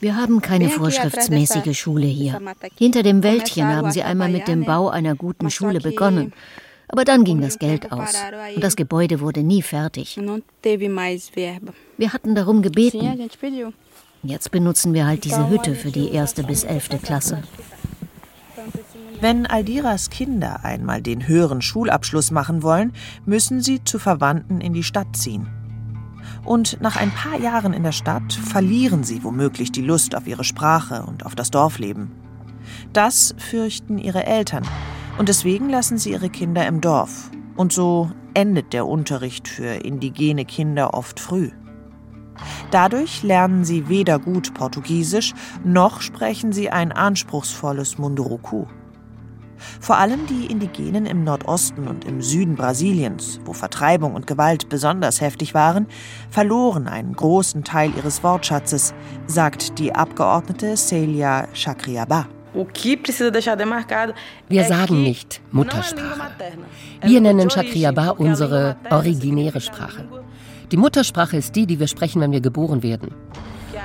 Wir 0.00 0.16
haben 0.16 0.40
keine 0.40 0.68
vorschriftsmäßige 0.68 1.76
Schule 1.76 2.06
hier. 2.06 2.40
Hinter 2.76 3.02
dem 3.02 3.24
Wäldchen 3.24 3.66
haben 3.66 3.90
sie 3.90 4.04
einmal 4.04 4.30
mit 4.30 4.46
dem 4.46 4.64
Bau 4.64 4.88
einer 4.88 5.16
guten 5.16 5.50
Schule 5.50 5.80
begonnen. 5.80 6.32
Aber 6.88 7.04
dann 7.04 7.24
ging 7.24 7.40
das 7.40 7.58
Geld 7.58 7.90
aus 7.90 8.14
und 8.54 8.62
das 8.62 8.76
Gebäude 8.76 9.20
wurde 9.20 9.42
nie 9.42 9.62
fertig. 9.62 10.18
Wir 11.96 12.12
hatten 12.12 12.34
darum 12.34 12.62
gebeten. 12.62 13.28
Jetzt 14.22 14.50
benutzen 14.50 14.94
wir 14.94 15.06
halt 15.06 15.24
diese 15.24 15.48
Hütte 15.48 15.74
für 15.74 15.90
die 15.90 16.12
erste 16.12 16.44
bis 16.44 16.64
elfte 16.64 16.98
Klasse. 16.98 17.42
Wenn 19.20 19.46
Aldiras 19.46 20.10
Kinder 20.10 20.64
einmal 20.64 21.00
den 21.00 21.28
höheren 21.28 21.62
Schulabschluss 21.62 22.30
machen 22.30 22.62
wollen, 22.62 22.92
müssen 23.24 23.60
sie 23.60 23.82
zu 23.84 23.98
Verwandten 23.98 24.60
in 24.60 24.72
die 24.72 24.82
Stadt 24.82 25.16
ziehen. 25.16 25.48
Und 26.44 26.80
nach 26.80 26.96
ein 26.96 27.12
paar 27.12 27.38
Jahren 27.38 27.72
in 27.72 27.84
der 27.84 27.92
Stadt 27.92 28.32
verlieren 28.32 29.04
sie 29.04 29.22
womöglich 29.22 29.70
die 29.70 29.82
Lust 29.82 30.16
auf 30.16 30.26
ihre 30.26 30.44
Sprache 30.44 31.04
und 31.06 31.24
auf 31.24 31.34
das 31.34 31.50
Dorfleben. 31.50 32.10
Das 32.92 33.34
fürchten 33.38 33.98
ihre 33.98 34.26
Eltern, 34.26 34.64
und 35.18 35.28
deswegen 35.28 35.68
lassen 35.68 35.98
sie 35.98 36.10
ihre 36.12 36.30
Kinder 36.30 36.66
im 36.66 36.80
Dorf. 36.80 37.30
Und 37.56 37.72
so 37.72 38.10
endet 38.34 38.72
der 38.72 38.86
Unterricht 38.86 39.48
für 39.48 39.84
indigene 39.84 40.44
Kinder 40.44 40.94
oft 40.94 41.20
früh. 41.20 41.50
Dadurch 42.70 43.22
lernen 43.22 43.64
sie 43.64 43.88
weder 43.88 44.18
gut 44.18 44.54
Portugiesisch, 44.54 45.34
noch 45.64 46.00
sprechen 46.00 46.52
sie 46.52 46.70
ein 46.70 46.92
anspruchsvolles 46.92 47.98
Munduruku. 47.98 48.64
Vor 49.80 49.98
allem 49.98 50.26
die 50.26 50.46
Indigenen 50.46 51.06
im 51.06 51.22
Nordosten 51.24 51.86
und 51.86 52.04
im 52.04 52.20
Süden 52.20 52.56
Brasiliens, 52.56 53.40
wo 53.44 53.52
Vertreibung 53.52 54.14
und 54.14 54.26
Gewalt 54.26 54.68
besonders 54.68 55.20
heftig 55.20 55.54
waren, 55.54 55.86
verloren 56.30 56.88
einen 56.88 57.14
großen 57.14 57.62
Teil 57.62 57.92
ihres 57.96 58.24
Wortschatzes, 58.24 58.94
sagt 59.26 59.78
die 59.78 59.94
Abgeordnete 59.94 60.74
Celia 60.76 61.46
Chacriabá. 61.54 62.26
Wir 64.48 64.64
sagen 64.64 65.02
nicht 65.02 65.40
Muttersprache. 65.50 66.32
Wir 67.02 67.20
nennen 67.20 67.48
Chacriabá 67.48 68.10
unsere 68.10 68.76
originäre 68.90 69.60
Sprache. 69.60 70.06
Die 70.70 70.76
Muttersprache 70.76 71.36
ist 71.36 71.54
die, 71.56 71.66
die 71.66 71.78
wir 71.80 71.88
sprechen, 71.88 72.20
wenn 72.20 72.32
wir 72.32 72.40
geboren 72.40 72.82
werden. 72.82 73.14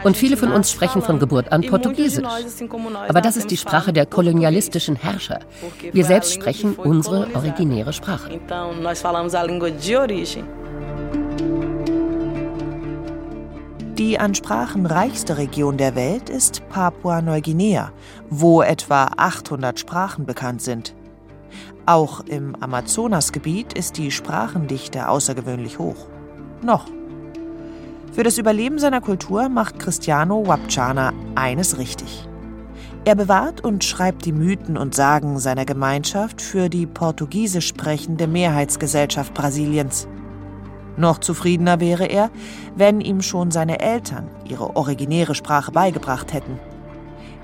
Und 0.03 0.17
viele 0.17 0.37
von 0.37 0.51
uns 0.51 0.71
sprechen 0.71 1.01
von 1.01 1.19
Geburt 1.19 1.51
an 1.51 1.61
Portugiesisch. 1.61 2.25
Aber 3.07 3.21
das 3.21 3.37
ist 3.37 3.49
die 3.51 3.57
Sprache 3.57 3.93
der 3.93 4.05
kolonialistischen 4.05 4.95
Herrscher. 4.95 5.39
Wir 5.91 6.05
selbst 6.05 6.33
sprechen 6.33 6.75
unsere 6.75 7.27
originäre 7.33 7.93
Sprache. 7.93 8.39
Die 13.97 14.19
an 14.19 14.35
Sprachen 14.35 14.85
reichste 14.85 15.39
Region 15.39 15.77
der 15.77 15.95
Welt 15.95 16.29
ist 16.29 16.61
Papua-Neuguinea, 16.69 17.91
wo 18.29 18.61
etwa 18.61 19.05
800 19.17 19.79
Sprachen 19.79 20.27
bekannt 20.27 20.61
sind. 20.61 20.93
Auch 21.87 22.19
im 22.19 22.55
Amazonasgebiet 22.61 23.73
ist 23.73 23.97
die 23.97 24.11
Sprachendichte 24.11 25.09
außergewöhnlich 25.09 25.79
hoch. 25.79 25.95
Noch. 26.61 26.85
Für 28.13 28.21
das 28.21 28.37
Überleben 28.37 28.77
seiner 28.77 29.01
Kultur 29.01 29.49
macht 29.49 29.79
Cristiano 29.79 30.45
Wapchana 30.45 31.11
eines 31.33 31.79
richtig. 31.79 32.29
Er 33.03 33.15
bewahrt 33.15 33.63
und 33.63 33.83
schreibt 33.83 34.25
die 34.25 34.31
Mythen 34.31 34.77
und 34.77 34.93
Sagen 34.93 35.39
seiner 35.39 35.65
Gemeinschaft 35.65 36.39
für 36.39 36.69
die 36.69 36.85
portugiesisch 36.85 37.69
sprechende 37.69 38.27
Mehrheitsgesellschaft 38.27 39.33
Brasiliens. 39.33 40.07
Noch 40.97 41.19
zufriedener 41.19 41.79
wäre 41.79 42.05
er, 42.05 42.29
wenn 42.75 43.01
ihm 43.01 43.21
schon 43.21 43.51
seine 43.51 43.79
Eltern 43.79 44.29
ihre 44.45 44.75
originäre 44.75 45.35
Sprache 45.35 45.71
beigebracht 45.71 46.33
hätten. 46.33 46.59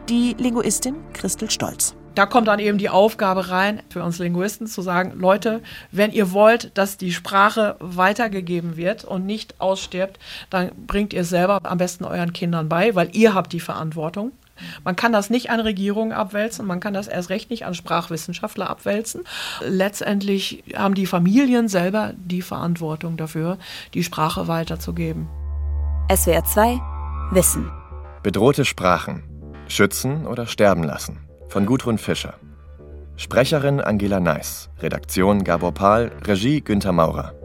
Die 0.09 0.35
Linguistin 0.37 0.95
Christel 1.13 1.49
Stolz 1.49 1.95
da 2.15 2.25
kommt 2.25 2.47
dann 2.47 2.59
eben 2.59 2.77
die 2.77 2.89
Aufgabe 2.89 3.49
rein 3.49 3.81
für 3.89 4.03
uns 4.03 4.19
Linguisten 4.19 4.67
zu 4.67 4.81
sagen, 4.81 5.13
Leute, 5.15 5.61
wenn 5.91 6.11
ihr 6.11 6.31
wollt, 6.31 6.77
dass 6.77 6.97
die 6.97 7.11
Sprache 7.11 7.75
weitergegeben 7.79 8.77
wird 8.77 9.03
und 9.03 9.25
nicht 9.25 9.59
ausstirbt, 9.59 10.19
dann 10.49 10.71
bringt 10.87 11.13
ihr 11.13 11.23
selber 11.23 11.59
am 11.63 11.77
besten 11.77 12.05
euren 12.05 12.33
Kindern 12.33 12.69
bei, 12.69 12.95
weil 12.95 13.09
ihr 13.13 13.33
habt 13.33 13.53
die 13.53 13.59
Verantwortung. 13.59 14.31
Man 14.83 14.95
kann 14.95 15.11
das 15.11 15.29
nicht 15.29 15.49
an 15.49 15.59
Regierungen 15.59 16.11
abwälzen, 16.11 16.65
man 16.65 16.79
kann 16.79 16.93
das 16.93 17.07
erst 17.07 17.29
recht 17.29 17.49
nicht 17.49 17.65
an 17.65 17.73
Sprachwissenschaftler 17.73 18.69
abwälzen. 18.69 19.23
Letztendlich 19.61 20.63
haben 20.75 20.93
die 20.93 21.05
Familien 21.05 21.67
selber 21.67 22.13
die 22.15 22.41
Verantwortung 22.41 23.17
dafür, 23.17 23.57
die 23.93 24.03
Sprache 24.03 24.47
weiterzugeben. 24.47 25.27
SWR 26.13 26.43
2 26.43 26.81
Wissen. 27.31 27.71
Bedrohte 28.21 28.65
Sprachen. 28.65 29.23
Schützen 29.67 30.27
oder 30.27 30.45
sterben 30.45 30.83
lassen 30.83 31.19
von 31.53 31.67
Gudrun 31.67 31.99
Fischer. 31.99 32.33
Sprecherin 33.15 33.79
Angela 33.79 34.19
Neiss, 34.19 34.69
Redaktion 34.79 35.43
Gabor 35.43 35.71
Pahl, 35.71 36.11
Regie 36.25 36.61
Günther 36.61 36.91
Maurer. 36.91 37.35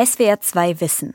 SWR 0.00 0.40
2 0.40 0.80
Wissen. 0.80 1.14